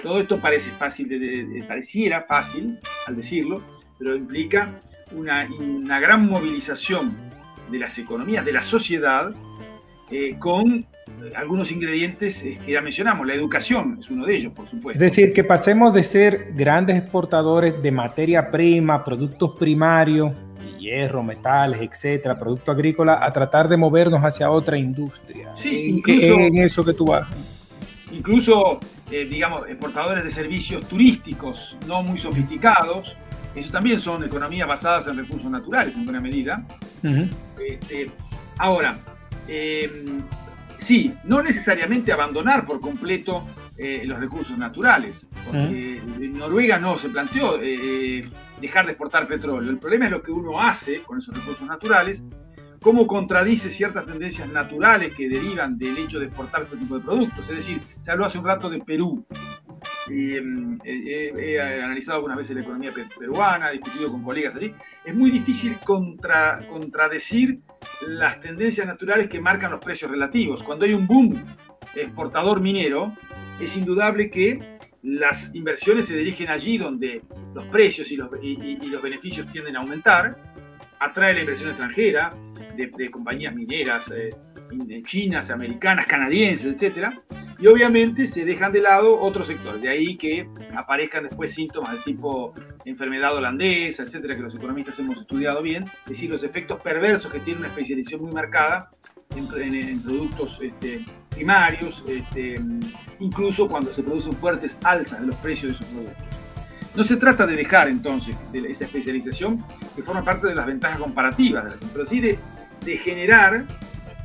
[0.00, 2.78] Todo esto parece fácil de, pareciera fácil
[3.08, 3.62] al decirlo,
[3.98, 4.70] pero implica
[5.10, 7.16] una, una, gran movilización
[7.70, 9.34] de las economías, de la sociedad,
[10.10, 10.86] eh, con
[11.34, 13.26] algunos ingredientes eh, que ya mencionamos.
[13.26, 15.02] La educación es uno de ellos, por supuesto.
[15.02, 20.32] Es decir, que pasemos de ser grandes exportadores de materia prima, productos primarios,
[20.78, 25.50] hierro, metales, etcétera, producto agrícola, a tratar de movernos hacia otra industria.
[25.56, 27.26] Sí, incluso, en eso que tú vas.
[28.12, 28.78] Incluso,
[29.10, 33.16] eh, digamos, exportadores de servicios turísticos no muy sofisticados,
[33.56, 36.64] eso también son economías basadas en recursos naturales en buena medida.
[37.58, 38.10] Este,
[38.58, 38.98] ahora,
[39.48, 40.22] em,
[40.78, 43.44] sí, no necesariamente abandonar por completo
[43.76, 45.26] eh, los recursos naturales.
[45.44, 48.28] Porque en Noruega no se planteó eh,
[48.60, 49.70] dejar de exportar petróleo.
[49.70, 52.22] El problema es lo que uno hace con esos recursos naturales,
[52.80, 57.48] cómo contradice ciertas tendencias naturales que derivan del hecho de exportar este tipo de productos.
[57.48, 59.26] Es decir, se habló hace un rato de Perú.
[60.08, 64.74] Em, he analizado algunas veces la economía peruana, he discutido con colegas allí.
[65.04, 67.60] Es muy difícil contra, contradecir
[68.06, 70.62] las tendencias naturales que marcan los precios relativos.
[70.62, 71.44] Cuando hay un boom
[71.94, 73.14] exportador minero,
[73.60, 74.58] es indudable que
[75.02, 77.22] las inversiones se dirigen allí donde
[77.54, 80.36] los precios y los, los beneficios tienden a aumentar,
[80.98, 82.34] atrae la inversión extranjera
[82.74, 84.30] de, compañías mineras eh,
[85.04, 87.10] chinas, americanas, canadienses, etc.
[87.58, 91.98] Y obviamente se dejan de lado otros sectores, de ahí que aparezcan después síntomas de
[91.98, 92.52] tipo
[92.84, 97.40] enfermedad holandesa, etcétera, que los economistas hemos estudiado bien, es decir, los efectos perversos que
[97.40, 98.90] tiene una especialización muy marcada
[99.34, 102.60] en, productos este, primarios, este,
[103.20, 106.24] incluso cuando se producen fuertes alzas de los precios de esos productos.
[106.94, 109.62] No se trata de dejar entonces esa especialización
[109.94, 112.38] que forma parte de las ventajas comparativas de la pero sí de,
[112.98, 113.66] generar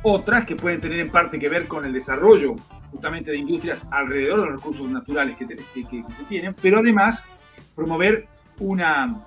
[0.02, 2.54] otras que pueden tener en parte que ver con el desarrollo
[2.92, 7.22] justamente de industrias alrededor de los recursos naturales que, se tienen, pero además
[7.74, 8.28] promover
[8.60, 9.24] una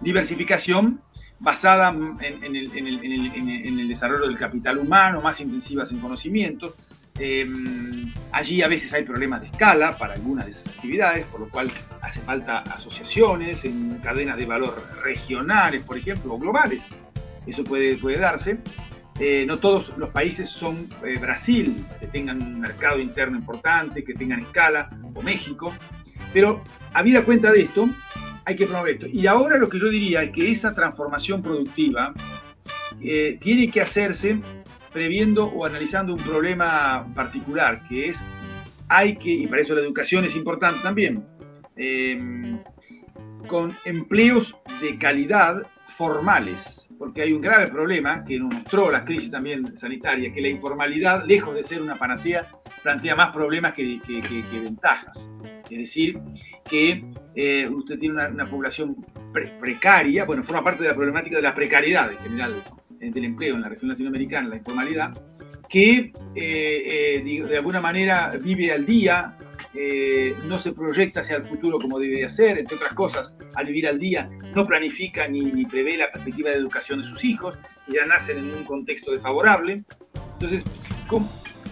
[0.00, 1.00] diversificación
[1.40, 6.74] basada en, el, desarrollo del capital humano, más intensivas en conocimientos,
[7.22, 11.50] Em, allí a veces hay problemas de escala para algunas de esas actividades, por lo
[11.50, 11.70] cual
[12.00, 16.88] hace falta asociaciones en cadenas de valor regionales, por ejemplo, o globales.
[17.46, 18.58] Eso puede, puede darse.
[19.22, 24.14] Eh, no todos los países son eh, Brasil, que tengan un mercado interno importante, que
[24.14, 25.74] tengan escala, o México.
[26.32, 26.62] Pero,
[26.94, 27.90] habida cuenta de esto,
[28.46, 29.06] hay que promover esto.
[29.06, 32.14] Y ahora lo que yo diría es que esa transformación productiva
[33.02, 34.40] eh, tiene que hacerse
[34.90, 38.18] previendo o analizando un problema particular, que es,
[38.88, 41.24] hay que, y para eso la educación es importante también,
[43.46, 45.62] con empleos de calidad
[45.96, 50.48] formales, porque hay un grave problema que nos mostró la crisis también sanitaria, que la
[50.48, 52.46] informalidad, lejos de ser una panacea,
[52.82, 53.98] plantea más problemas que,
[54.52, 55.30] ventajas.
[55.70, 56.20] Es decir,
[56.62, 57.02] que
[57.34, 58.96] eh, usted tiene una, población
[59.58, 62.62] precaria, bueno, forma parte de la problemática de la precariedad en general
[62.98, 65.14] del empleo en la región latinoamericana, la informalidad,
[65.70, 69.38] que eh, eh, de, alguna manera vive al día,
[69.74, 73.86] eh, no se proyecta hacia el futuro como debería ser, entre otras cosas, al vivir
[73.86, 77.56] al día no planifica ni, prevé la perspectiva de educación de sus hijos,
[77.86, 79.84] que ya nacen en un contexto desfavorable.
[80.32, 80.64] Entonces,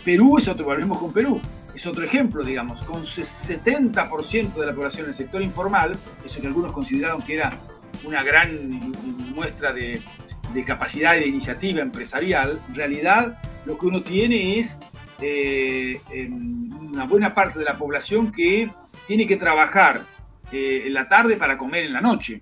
[0.04, 1.40] Perú es otro, volvemos con Perú,
[1.74, 6.46] es otro ejemplo, digamos, con 70% de la población en el sector informal, eso que
[6.46, 7.58] algunos consideraron que era
[8.04, 8.70] una gran
[9.34, 10.00] muestra de,
[10.54, 14.78] de capacidad y de iniciativa empresarial, en realidad lo que uno tiene es
[15.20, 16.00] eh,
[16.92, 18.70] una buena parte de la población que
[19.06, 20.02] tiene que trabajar
[20.52, 22.40] eh, en la tarde para comer en la noche.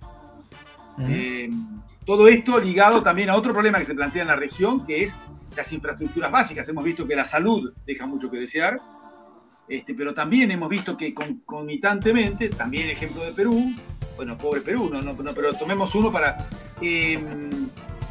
[1.09, 1.51] Eh,
[2.05, 5.17] todo esto ligado también a otro problema que se plantea en la región, que es
[5.57, 6.69] las infraestructuras básicas.
[6.69, 8.79] Hemos visto que la salud deja mucho que desear,
[9.69, 13.75] este, pero también hemos visto que concomitantemente, también ejemplo de Perú,
[14.17, 16.49] bueno, pobre Perú, no, no, pero tomemos uno para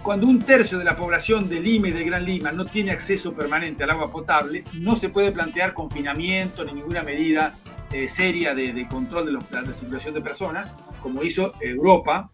[0.05, 3.33] cuando un tercio de la población de Lima y de Gran Lima no tiene acceso
[3.33, 7.55] permanente al agua potable, no se puede plantear confinamiento ni ninguna medida
[7.91, 9.41] eh, seria de, control de, la
[9.73, 12.29] circulación de personas, como hizo Europa,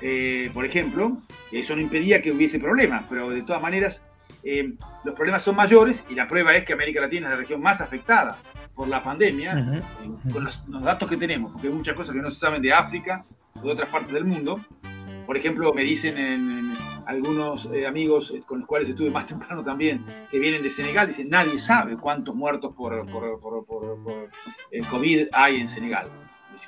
[0.00, 1.18] eh, por ejemplo.
[1.50, 4.00] Eso no impedía que hubiese problemas, pero de todas maneras
[4.44, 7.60] eh, los problemas son mayores y la prueba es que América Latina es la región
[7.60, 8.38] más afectada
[8.72, 9.82] por la pandemia,
[10.32, 12.72] con los, los, datos que tenemos, porque hay muchas cosas que no se saben de
[12.72, 13.24] África
[13.62, 14.60] de otras partes del mundo.
[15.26, 16.74] Por ejemplo, me dicen en,
[17.06, 21.08] algunos eh, amigos eh, con los cuales estuve más temprano también, que vienen de Senegal,
[21.08, 22.94] dicen, nadie sabe cuántos muertos por,
[24.70, 26.08] el COVID hay en Senegal.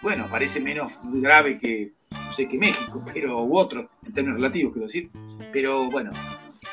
[0.03, 4.73] bueno, parece menos grave que, no sé, que México, pero, u otro, en términos relativos,
[4.73, 5.11] quiero decir.
[5.53, 6.11] Pero bueno,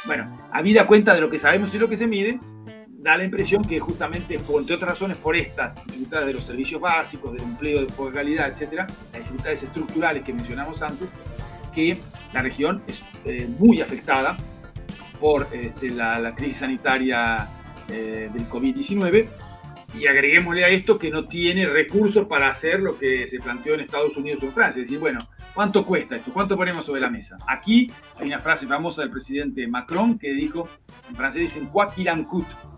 [0.05, 2.39] bueno, habida cuenta de lo que sabemos y lo que se mide,
[3.03, 7.33] da la impresión que justamente, entre otras razones, por estas dificultades de los servicios básicos,
[7.33, 11.09] del empleo de poca calidad, etcétera, las dificultades estructurales que mencionamos antes,
[11.75, 11.97] que
[12.31, 14.37] la región es eh, muy afectada
[15.19, 17.45] por este, la, crisis sanitaria
[17.89, 19.27] eh, del COVID-19
[19.99, 23.81] y agreguémosle a esto que no tiene recursos para hacer lo que se planteó en
[23.81, 24.81] Estados Unidos o en Francia.
[24.81, 26.31] Es decir, bueno, ¿cuánto cuesta esto?
[26.33, 27.37] ¿Cuánto ponemos sobre la mesa?
[27.47, 30.67] Aquí hay una frase famosa del presidente Macron que dijo,
[31.09, 32.72] en francés dicen, quoi qu'il en coûte.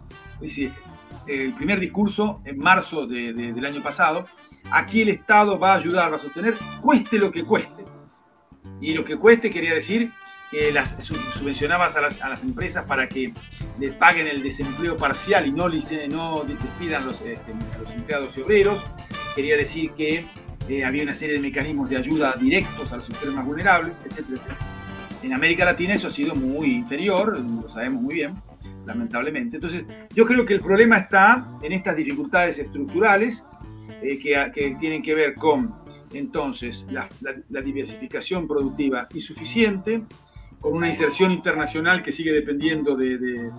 [1.28, 4.26] El primer discurso en marzo del año pasado,
[4.72, 7.84] aquí el Estado va a ayudar, va a sostener, cueste lo que cueste.
[8.82, 10.12] Y lo que cueste quería decir
[10.52, 13.34] que las subvencionabas a las, empresas para que
[13.80, 18.42] les paguen el desempleo parcial y no, no despidan los, este, a los empleados y
[18.42, 18.80] obreros.
[19.36, 20.26] Quería decir que
[20.70, 24.58] eh, había una serie de mecanismos de ayuda directos a los sectores más vulnerables, etcétera,
[25.22, 28.34] En América Latina eso ha sido muy inferior, lo sabemos muy bien,
[28.86, 29.58] lamentablemente.
[29.58, 33.44] Entonces, yo creo que el problema está en estas dificultades estructurales
[34.02, 35.86] eh, que, que tienen que ver con
[36.18, 37.10] entonces la,
[37.62, 40.04] diversificación productiva insuficiente,
[40.60, 43.52] con una inserción internacional que sigue dependiendo de,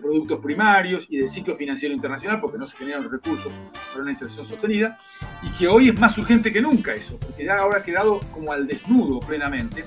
[0.00, 3.52] productos primarios y del ciclo financiero internacional, porque no se generan los recursos
[3.90, 4.98] para una inserción sostenida,
[5.42, 8.52] y que hoy es más urgente que nunca eso, porque ya ahora ha quedado como
[8.52, 9.84] al desnudo plenamente,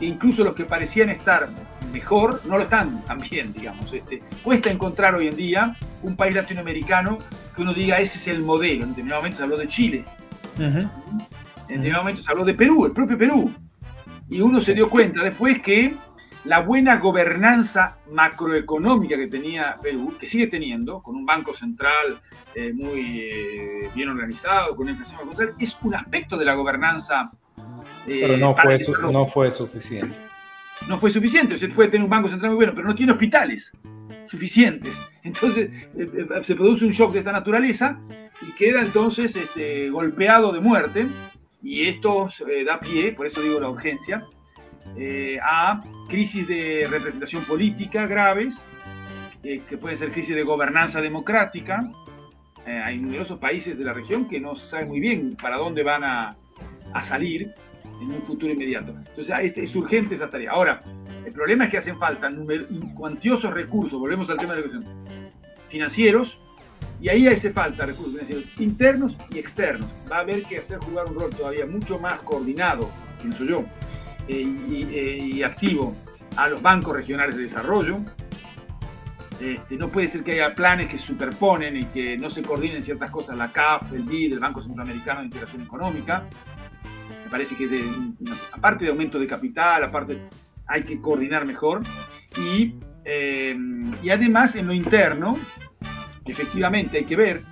[0.00, 1.48] e incluso los que parecían estar
[1.92, 3.92] mejor no lo están también, digamos.
[3.92, 7.18] Este, cuesta encontrar hoy en día un país latinoamericano
[7.54, 8.84] que uno diga ese es el modelo.
[8.84, 10.04] En determinado momento se habló de Chile,
[10.58, 10.88] en
[11.68, 13.50] determinado momento se habló de Perú, el propio Perú.
[14.28, 15.94] Y uno se dio cuenta después que
[16.46, 22.18] la buena gobernanza macroeconómica que tenía Perú, que sigue teniendo, con un banco central
[22.54, 27.32] eh, muy eh, bien organizado, con una inflación control, es un aspecto de la gobernanza.
[28.06, 28.78] Eh, pero no fue,
[29.10, 30.16] no fue suficiente.
[30.88, 31.54] No fue suficiente.
[31.54, 33.72] Usted puede tener un banco central muy bueno, pero no tiene hospitales
[34.28, 34.96] suficientes.
[35.22, 35.70] Entonces
[36.42, 37.98] se produce un shock de esta naturaleza
[38.42, 41.08] y queda entonces este, golpeado de muerte.
[41.62, 42.28] Y esto
[42.64, 44.24] da pie, por eso digo la urgencia,
[45.42, 48.64] a crisis de representación política graves,
[49.42, 51.88] eh, que pueden ser crisis de gobernanza democrática.
[52.66, 55.82] Eh, hay numerosos países de la región que no se sabe muy bien para dónde
[55.82, 56.36] van a,
[56.92, 57.52] a salir
[58.00, 58.94] en un futuro inmediato.
[59.08, 60.52] Entonces es, es, urgente esa tarea.
[60.52, 60.80] Ahora,
[61.24, 62.30] el problema es que hacen falta
[62.94, 64.94] cuantiosos recursos, volvemos al tema de la cuestión,
[65.68, 66.38] financieros,
[67.00, 69.90] y ahí hace falta recursos financieros internos y externos.
[70.10, 72.88] Va a haber que hacer jugar un rol todavía mucho más coordinado,
[73.20, 73.64] pienso yo,
[74.28, 75.94] eh, eh, y, activo
[76.36, 77.98] a los bancos regionales de desarrollo.
[79.40, 83.10] Este, no puede ser que haya planes que superponen y que no se coordinen ciertas
[83.10, 86.24] cosas, la CAF, el BID, el Banco Centroamericano de Integración Económica.
[87.36, 87.68] Parece que
[88.50, 90.18] aparte de aumento de capital, aparte
[90.66, 91.80] hay que coordinar mejor.
[92.34, 93.54] Y, eh,
[94.02, 95.36] y además en lo interno,
[96.24, 97.42] efectivamente hay que ver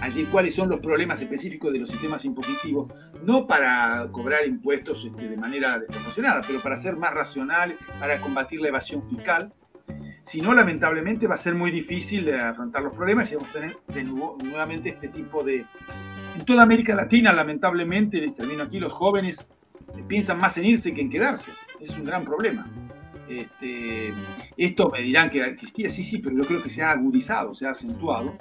[0.00, 2.90] allí cuáles son los problemas específicos de los sistemas impositivos,
[3.22, 8.62] no para cobrar impuestos este, de manera desproporcionada, pero para ser más racional, para combatir
[8.62, 9.52] la evasión fiscal.
[10.24, 13.52] Si no, lamentablemente va a ser muy difícil de afrontar los problemas y vamos a
[13.52, 15.64] tener de nuevo, nuevamente este tipo de...
[16.34, 19.46] En toda América Latina, lamentablemente, termino aquí, los jóvenes
[20.08, 21.50] piensan más en irse que en quedarse.
[21.80, 22.66] Ese es un gran problema.
[23.28, 24.12] Este,
[24.56, 27.66] esto me dirán que existía, sí, sí, pero yo creo que se ha agudizado, se
[27.66, 28.36] ha acentuado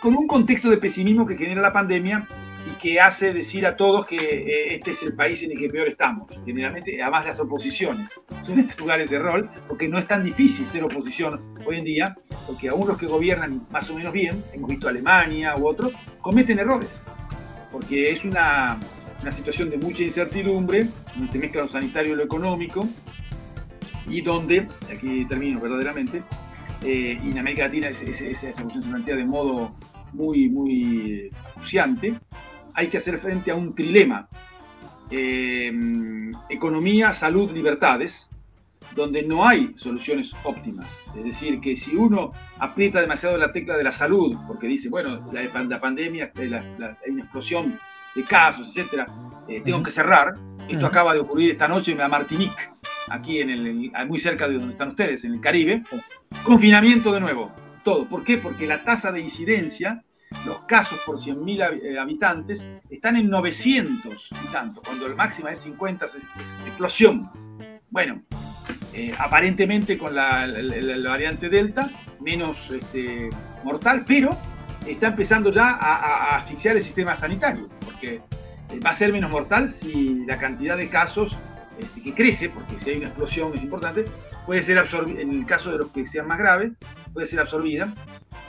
[0.00, 2.28] con un contexto de pesimismo que genera la pandemia
[2.66, 5.68] y que hace decir a todos que eh, este es el país en el que
[5.68, 6.28] peor estamos.
[6.44, 8.08] Generalmente, además las oposiciones
[8.42, 12.68] suelen jugar ese rol, porque no es tan difícil ser oposición hoy en día, porque
[12.68, 16.90] aún los que gobiernan más o menos bien, hemos visto Alemania u otros, cometen errores,
[17.70, 18.78] porque es una,
[19.22, 22.88] una situación de mucha incertidumbre, donde se mezcla lo sanitario y lo económico,
[24.08, 26.22] y donde, aquí termino verdaderamente,
[26.82, 29.74] eh, y en América Latina esa, cuestión se plantea de modo
[30.12, 32.14] muy, muy acuciante,
[32.76, 34.28] hay que hacer frente a un trilema.
[35.10, 35.72] Eh,
[36.48, 38.28] economía, salud, libertades,
[38.94, 40.86] donde no hay soluciones óptimas.
[41.16, 45.30] Es decir, que si uno aprieta demasiado la tecla de la salud, porque dice, bueno,
[45.32, 47.78] la, pandemia, hay una explosión
[48.14, 49.06] de casos, etcétera,
[49.48, 50.34] eh, tengo que cerrar.
[50.68, 52.70] Esto acaba de ocurrir esta noche en la Martinique,
[53.08, 55.82] aquí en el, muy cerca de donde están ustedes, en el Caribe.
[56.42, 57.52] Confinamiento de nuevo,
[57.84, 58.06] todo.
[58.06, 58.38] ¿Por qué?
[58.38, 60.02] Porque la tasa de incidencia,
[60.44, 65.60] los casos por 100.000 eh, habitantes, están en 900 y tanto, cuando el máximo es
[65.60, 66.06] 50,
[66.66, 67.30] explosión.
[67.90, 68.22] Bueno,
[68.92, 70.46] eh, aparentemente con la,
[71.04, 71.88] variante Delta,
[72.20, 73.30] menos este,
[73.64, 74.30] mortal, pero
[74.86, 78.22] está empezando ya a, asfixiar el sistema sanitario, porque
[78.70, 81.36] eh, va a ser menos mortal si la cantidad de casos
[81.78, 84.06] este, que crece, porque si hay una explosión es importante,
[84.46, 86.72] puede ser absorbida, en el caso de los que sean más graves,
[87.12, 87.92] puede ser absorbida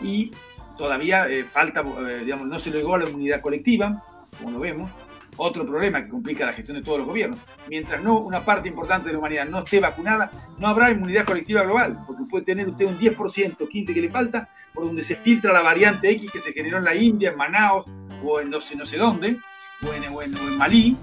[0.02, 0.32] y
[0.78, 4.04] todavía eh, falta, eh, digamos, no se llegó a la inmunidad colectiva,
[4.38, 4.92] como lo vemos,
[5.38, 7.40] otro problema que complica la gestión de todos los gobiernos.
[7.70, 11.64] Mientras no una parte importante de la humanidad no esté vacunada, no habrá inmunidad colectiva
[11.64, 13.16] global, porque puede tener usted un 10%,
[13.58, 16.84] 15% que le falta, por donde se filtra la variante X que se generó en
[16.84, 17.86] la India, en Manaus,
[18.24, 19.38] o en no sé, no sé dónde,
[19.84, 20.98] o en, o en Malí,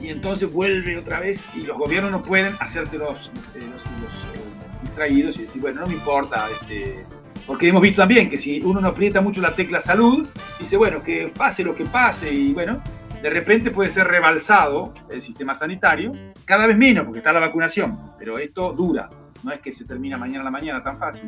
[0.00, 3.82] y entonces vuelve otra vez y los gobiernos no pueden hacerse los, eh, los,
[4.82, 7.04] distraídos y decir, bueno, no me importa, este,
[7.50, 10.24] porque hemos visto también que si uno no aprieta mucho la tecla salud,
[10.60, 12.80] dice, bueno, que pase lo que pase y bueno,
[13.20, 16.12] de repente puede ser rebalsado el sistema sanitario,
[16.44, 19.10] cada vez menos porque está la vacunación, pero esto dura,
[19.42, 21.24] no es que se termina mañana a la mañana tan fácil.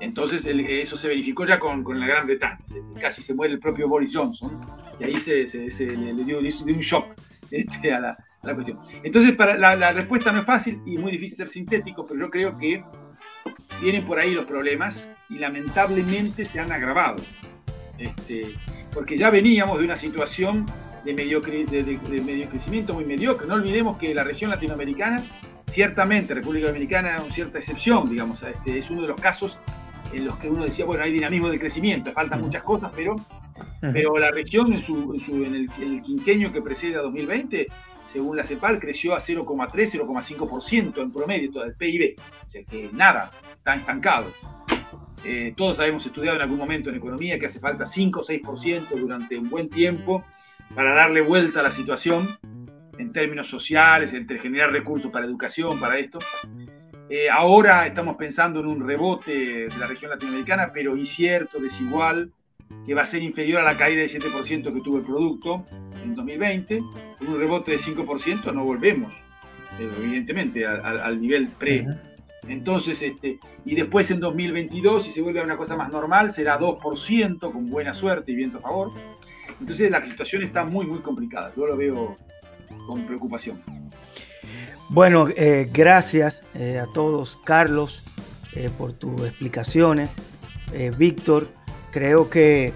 [0.00, 2.58] Entonces eso se verificó ya con, con, la Gran Bretaña.
[3.00, 4.60] Casi se muere el propio Boris Johnson
[5.00, 7.06] y ahí se, le, dio, le, dio, un shock
[7.50, 8.00] este, a,
[8.42, 8.78] la, cuestión.
[9.02, 12.58] Entonces, para, la, respuesta no es fácil y muy difícil ser sintético, pero yo creo
[12.58, 12.84] que
[13.82, 17.16] vienen por ahí los problemas y lamentablemente se han agravado.
[17.98, 18.54] Este,
[18.92, 20.66] porque ya veníamos de una situación
[21.04, 23.46] de medio, de, crecimiento muy mediocre.
[23.46, 25.22] No olvidemos que la región latinoamericana,
[25.70, 29.58] ciertamente República Dominicana es una cierta excepción, digamos, este, es uno de los casos
[30.12, 33.16] en los que uno decía, bueno, hay dinamismo de crecimiento, faltan muchas cosas, pero,
[33.80, 37.68] pero la región en, su, en, el, quinquenio que precede a 2020,
[38.12, 42.16] según la CEPAL, creció a 0,3, 0,5% en promedio todo el PIB.
[42.46, 44.26] O sea que nada, está estancado.
[45.24, 48.88] Eh, todos habíamos estudiado en algún momento en economía que hace falta 5 o 6%
[48.96, 50.24] durante un buen tiempo
[50.74, 52.28] para darle vuelta a la situación.
[52.98, 56.18] en términos sociales, entre generar recursos para educación, para esto.
[57.08, 62.32] Eh, ahora estamos pensando en un rebote de la región latinoamericana, pero incierto, desigual,
[62.86, 65.64] que va a ser inferior a la caída de 7% que tuvo el producto
[66.02, 66.82] en 2020.
[67.18, 69.12] Con un rebote de 5% no volvemos,
[69.78, 71.86] evidentemente, al, nivel pre.
[72.48, 76.58] Entonces, este, y después en 2022, si se vuelve a una cosa más normal, será
[76.58, 78.90] 2% con buena suerte y viento a favor.
[79.60, 81.52] Entonces la situación está muy, muy complicada.
[81.56, 82.16] Yo lo veo
[82.86, 83.62] con preocupación.
[84.88, 88.02] Bueno, eh, gracias eh, a todos, Carlos,
[88.54, 90.20] eh, por tus explicaciones.
[90.96, 91.48] Víctor,
[91.92, 92.72] creo que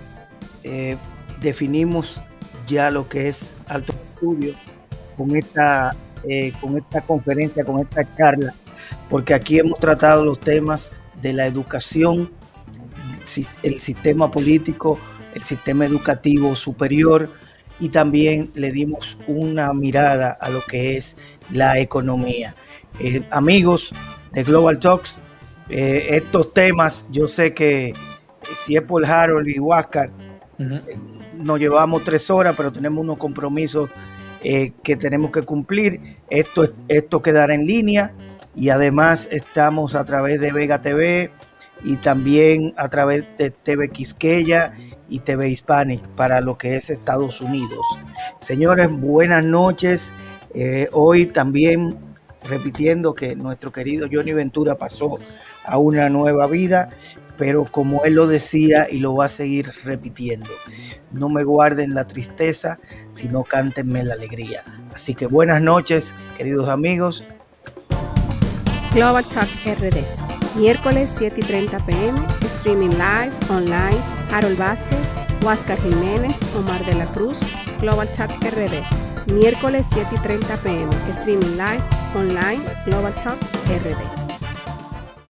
[1.41, 2.23] definimos
[2.67, 4.55] ya lo que es alto estudio
[5.17, 5.97] con esta,
[6.61, 8.55] con esta conferencia, con esta charla,
[9.09, 10.93] porque aquí hemos tratado los temas
[11.23, 12.31] de la educación,
[13.63, 14.99] el sistema político,
[15.35, 17.31] el sistema educativo superior,
[17.79, 21.17] y también le dimos una mirada a lo que es
[21.51, 22.55] la economía.
[22.99, 23.93] Eh, amigos
[24.33, 25.19] de Global Talks,
[25.69, 27.95] eh, estos temas, yo sé que
[28.57, 30.11] si es por Harold y Huáscar,
[30.59, 30.99] eh,
[31.35, 33.91] nos llevamos tres horas, pero tenemos unos compromisos
[34.43, 36.01] que tenemos que cumplir.
[36.31, 38.13] Esto, esto quedará en línea
[38.55, 41.33] y además estamos a través de Vega TV
[41.85, 44.73] y también a través de TV Quisqueya
[45.09, 47.85] y TV Hispanic para lo que es Estados Unidos.
[48.41, 50.15] Señores, buenas noches.
[50.55, 51.97] Eh, hoy también
[52.45, 55.19] repitiendo que nuestro querido Johnny Ventura pasó
[55.67, 56.91] a una nueva vida,
[57.37, 60.51] pero como él lo decía y lo va a seguir repitiendo,
[61.13, 62.79] no me guarden la tristeza,
[63.11, 64.63] sino cántenme la alegría.
[64.95, 67.27] Así que buenas noches, queridos amigos.
[68.95, 74.99] Global Talk RD, miércoles 7 y 30 pm, streaming live, online Harold Vázquez,
[75.43, 77.39] Huáscar Jiménez, Omar de la Cruz,
[77.81, 79.33] Global Chat RD.
[79.33, 80.91] Miércoles 7 y 30 pm.
[81.11, 81.83] Streaming live,
[82.15, 84.26] online, Global Talk RD.